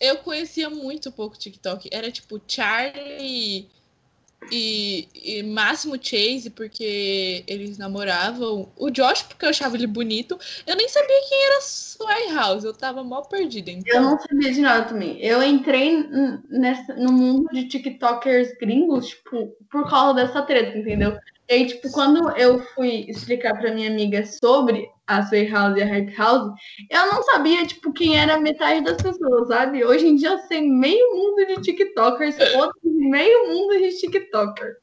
eu 0.00 0.16
conhecia 0.18 0.70
muito 0.70 1.12
pouco 1.12 1.36
TikTok. 1.36 1.90
Era 1.92 2.10
tipo 2.10 2.40
Charlie 2.48 3.68
e, 4.50 5.08
e 5.14 5.42
Máximo 5.42 5.96
Chase, 6.00 6.50
porque 6.50 7.44
eles 7.46 7.78
namoravam. 7.78 8.68
O 8.76 8.90
Josh, 8.90 9.22
porque 9.22 9.44
eu 9.44 9.50
achava 9.50 9.76
ele 9.76 9.86
bonito. 9.86 10.38
Eu 10.66 10.76
nem 10.76 10.88
sabia 10.88 11.20
quem 11.28 11.46
era 11.46 11.60
Sway 11.60 12.32
House. 12.34 12.64
Eu 12.64 12.72
tava 12.72 13.02
mal 13.02 13.22
perdida. 13.26 13.70
Eu 13.70 13.78
Então, 13.78 14.02
não 14.02 14.18
sabia 14.18 14.52
de 14.52 14.60
nada 14.60 14.84
também. 14.86 15.18
Eu 15.20 15.42
entrei 15.42 16.06
nessa, 16.48 16.94
no 16.94 17.12
mundo 17.12 17.48
de 17.52 17.68
TikTokers 17.68 18.56
gringos, 18.58 19.08
tipo, 19.08 19.56
por 19.70 19.88
causa 19.88 20.14
dessa 20.14 20.42
treta, 20.42 20.78
entendeu? 20.78 21.18
E 21.48 21.54
aí, 21.54 21.66
tipo, 21.66 21.90
quando 21.92 22.30
eu 22.36 22.60
fui 22.74 23.06
explicar 23.08 23.56
pra 23.56 23.72
minha 23.72 23.88
amiga 23.88 24.24
sobre 24.26 24.90
a 25.06 25.22
Sway 25.22 25.48
House 25.48 25.76
e 25.76 25.82
a 25.82 25.86
Hype 25.86 26.14
House, 26.16 26.52
eu 26.90 27.06
não 27.12 27.22
sabia, 27.22 27.64
tipo, 27.64 27.92
quem 27.92 28.18
era 28.18 28.40
metade 28.40 28.84
das 28.84 29.00
pessoas, 29.00 29.48
sabe? 29.48 29.84
Hoje 29.84 30.08
em 30.08 30.16
dia 30.16 30.30
eu 30.30 30.38
sei 30.38 30.68
meio 30.68 31.14
mundo 31.14 31.46
de 31.46 31.62
TikTokers, 31.62 32.34
outros 32.56 32.82
meio 32.82 33.48
mundo 33.48 33.78
de 33.78 33.96
TikToker. 33.96 34.78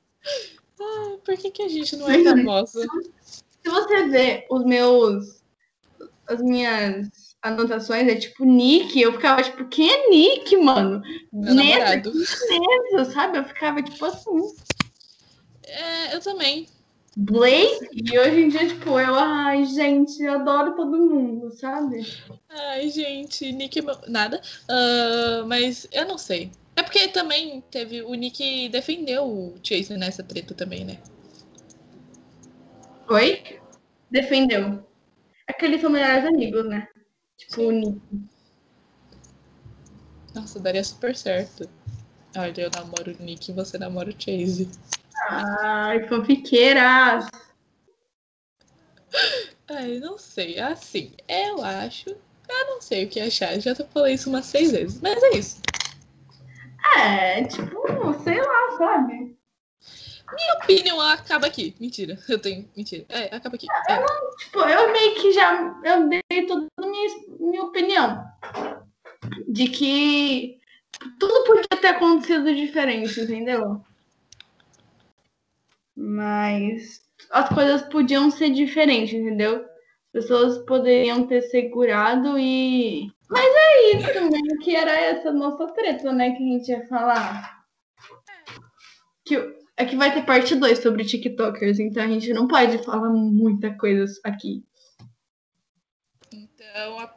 ah, 0.79 1.17
por 1.25 1.35
que, 1.35 1.51
que 1.51 1.63
a 1.63 1.67
gente 1.67 1.97
não 1.97 2.09
é 2.09 2.23
famosa? 2.23 2.87
Se 3.63 3.69
você 3.69 4.07
ver 4.07 4.45
os 4.49 4.63
meus. 4.63 5.43
As 6.25 6.41
minhas 6.41 7.35
anotações, 7.41 8.07
é 8.07 8.15
tipo 8.15 8.45
Nick, 8.45 8.99
eu 8.99 9.11
ficava 9.11 9.43
tipo, 9.43 9.65
quem 9.65 9.91
é 9.91 10.09
Nick, 10.09 10.55
mano? 10.55 11.01
Meu 11.33 11.53
Nessa, 11.53 11.79
namorado. 11.79 12.13
Nessa, 12.13 13.11
sabe? 13.11 13.37
Eu 13.39 13.43
ficava 13.43 13.83
tipo 13.83 14.05
assim. 14.05 14.39
É, 15.65 16.15
eu 16.15 16.21
também. 16.21 16.67
Blake, 17.15 17.89
e 17.93 18.17
hoje 18.17 18.41
em 18.41 18.49
dia, 18.49 18.67
tipo, 18.67 18.99
eu, 18.99 19.13
ai, 19.13 19.65
gente, 19.65 20.21
eu 20.21 20.33
adoro 20.33 20.75
todo 20.75 20.97
mundo, 20.97 21.51
sabe? 21.51 22.01
Ai, 22.49 22.89
gente, 22.89 23.51
Nick 23.51 23.77
é 23.77 23.81
meu... 23.83 23.95
Nada. 24.07 24.41
Ah, 24.67 25.43
mas 25.45 25.87
eu 25.91 26.07
não 26.07 26.17
sei. 26.17 26.51
É 26.75 26.81
porque 26.81 27.07
também 27.09 27.61
teve. 27.69 28.01
O 28.01 28.15
Nick 28.15 28.69
defendeu 28.69 29.25
o 29.25 29.55
Chase 29.61 29.95
nessa 29.95 30.23
treta 30.23 30.55
também, 30.55 30.83
né? 30.83 30.97
Oi? 33.09 33.59
Defendeu. 34.09 34.83
É 35.47 35.53
que 35.53 35.65
eles 35.65 35.81
são 35.81 35.91
melhores 35.91 36.25
amigos, 36.25 36.65
né? 36.65 36.87
Tipo, 37.37 37.61
o 37.63 37.71
Nick. 37.71 38.01
Nossa, 40.33 40.59
daria 40.59 40.83
super 40.83 41.15
certo. 41.15 41.69
Olha, 42.35 42.61
eu 42.61 42.71
namoro 42.71 43.15
o 43.19 43.23
Nick 43.23 43.51
e 43.51 43.53
você 43.53 43.77
namora 43.77 44.09
o 44.09 44.15
Chase. 44.17 44.67
Ai, 45.29 46.07
fanfiqueiras. 46.07 47.27
Ai, 49.69 49.99
não 49.99 50.17
sei. 50.17 50.59
Assim, 50.59 51.13
eu 51.27 51.63
acho. 51.63 52.09
Eu 52.09 52.65
não 52.67 52.81
sei 52.81 53.05
o 53.05 53.09
que 53.09 53.19
achar. 53.19 53.59
Já 53.59 53.75
falei 53.75 54.15
isso 54.15 54.29
umas 54.29 54.45
seis 54.45 54.71
vezes. 54.71 55.01
Mas 55.01 55.21
é 55.21 55.37
isso. 55.37 55.61
É, 56.97 57.43
tipo, 57.45 58.13
sei 58.23 58.41
lá, 58.41 58.77
sabe? 58.77 59.35
Minha 60.33 60.53
opinião 60.63 60.99
acaba 60.99 61.47
aqui. 61.47 61.75
Mentira. 61.79 62.17
Eu 62.27 62.39
tenho. 62.39 62.69
Mentira. 62.75 63.05
É, 63.09 63.35
acaba 63.35 63.55
aqui. 63.55 63.67
É. 63.89 64.03
Tipo, 64.39 64.59
eu 64.59 64.91
meio 64.91 65.15
que 65.15 65.31
já 65.31 65.75
eu 65.83 66.09
dei 66.09 66.45
toda 66.47 66.67
a 66.77 66.85
minha, 66.85 67.09
minha 67.39 67.63
opinião. 67.63 68.23
De 69.47 69.67
que 69.69 70.59
tudo 71.19 71.45
podia 71.45 71.81
ter 71.81 71.87
acontecido 71.87 72.53
diferente, 72.53 73.21
entendeu? 73.21 73.83
Mas 75.95 77.01
as 77.29 77.49
coisas 77.49 77.81
podiam 77.83 78.31
ser 78.31 78.49
diferentes, 78.49 79.13
entendeu? 79.13 79.63
As 79.63 80.11
pessoas 80.11 80.57
poderiam 80.65 81.25
ter 81.27 81.41
segurado 81.43 82.37
e. 82.37 83.11
Mas 83.29 83.45
é 83.45 83.95
isso, 83.95 84.29
né? 84.29 84.39
Que 84.63 84.75
era 84.75 84.91
essa 84.91 85.31
nossa 85.31 85.67
treta, 85.73 86.11
né? 86.11 86.31
Que 86.31 86.43
a 86.43 86.47
gente 86.47 86.69
ia 86.69 86.87
falar. 86.87 87.63
Que, 89.25 89.55
é 89.77 89.85
que 89.85 89.95
vai 89.95 90.13
ter 90.13 90.25
parte 90.25 90.55
2 90.55 90.79
sobre 90.79 91.05
TikTokers, 91.05 91.79
então 91.79 92.03
a 92.03 92.07
gente 92.07 92.33
não 92.33 92.47
pode 92.47 92.83
falar 92.83 93.09
muita 93.09 93.75
coisa 93.77 94.05
aqui. 94.23 94.63
Então, 96.31 96.99
a 96.99 97.15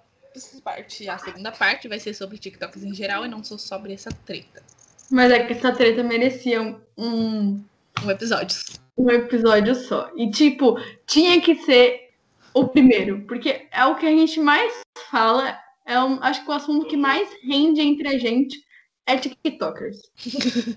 parte, 0.62 1.08
a 1.08 1.18
segunda 1.18 1.52
parte 1.52 1.88
vai 1.88 1.98
ser 1.98 2.14
sobre 2.14 2.38
TikToks 2.38 2.82
em 2.82 2.94
geral 2.94 3.24
e 3.24 3.28
não 3.28 3.42
só 3.42 3.56
sobre 3.56 3.92
essa 3.92 4.10
treta. 4.10 4.62
Mas 5.10 5.30
é 5.30 5.44
que 5.44 5.52
essa 5.52 5.72
treta 5.72 6.02
merecia 6.02 6.60
um, 6.60 6.80
um, 6.96 7.64
Um 8.04 8.10
episódio. 8.10 8.58
um 8.96 9.10
episódio 9.10 9.74
só. 9.74 10.10
E, 10.16 10.30
tipo, 10.30 10.78
tinha 11.06 11.40
que 11.40 11.54
ser 11.56 12.10
o 12.54 12.68
primeiro, 12.68 13.22
porque 13.26 13.68
é 13.70 13.84
o 13.84 13.96
que 13.96 14.06
a 14.06 14.10
gente 14.10 14.40
mais 14.40 14.72
fala. 15.10 15.58
É 15.84 16.00
um, 16.00 16.22
acho 16.22 16.44
que 16.44 16.50
o 16.50 16.54
assunto 16.54 16.86
que 16.86 16.96
mais 16.96 17.28
rende 17.44 17.80
entre 17.80 18.08
a 18.08 18.18
gente 18.18 18.64
é 19.06 19.16
TikTokers. 19.16 20.10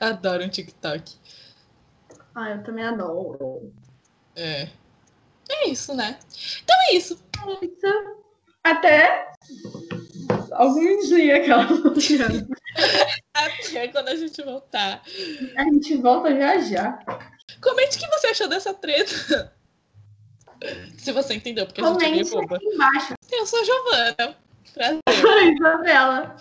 Adoro 0.00 0.44
um 0.44 0.48
TikTok. 0.48 1.14
Ah, 2.34 2.50
eu 2.50 2.62
também 2.64 2.84
adoro. 2.84 3.72
É. 4.34 4.68
É 5.48 5.68
isso, 5.68 5.94
né? 5.94 6.18
Então 6.62 6.76
é 6.88 6.94
isso. 6.94 7.18
Isso. 7.62 8.24
Até 8.62 9.32
algum 10.52 11.00
dia, 11.06 11.36
aquela. 11.36 11.66
Até 13.34 13.88
quando 13.88 14.08
a 14.08 14.16
gente 14.16 14.42
voltar. 14.42 15.02
A 15.56 15.64
gente 15.64 15.96
volta 15.96 16.34
já 16.34 16.58
já. 16.58 16.98
Comente 17.60 17.96
o 17.96 18.00
que 18.00 18.08
você 18.08 18.28
achou 18.28 18.48
dessa 18.48 18.74
treta. 18.74 19.52
Se 20.98 21.12
você 21.12 21.34
entendeu, 21.34 21.66
porque 21.66 21.80
a 21.80 21.84
gente 21.84 22.04
é 22.04 22.10
meio 22.10 22.28
Comente 22.28 22.48
boba. 22.48 22.56
aqui 22.56 22.66
embaixo. 22.66 23.14
Eu 23.30 23.46
sou 23.46 23.60
a 23.60 23.64
Giovana. 23.64 24.36
Prazer. 24.72 25.00
Isabela. 25.54 26.36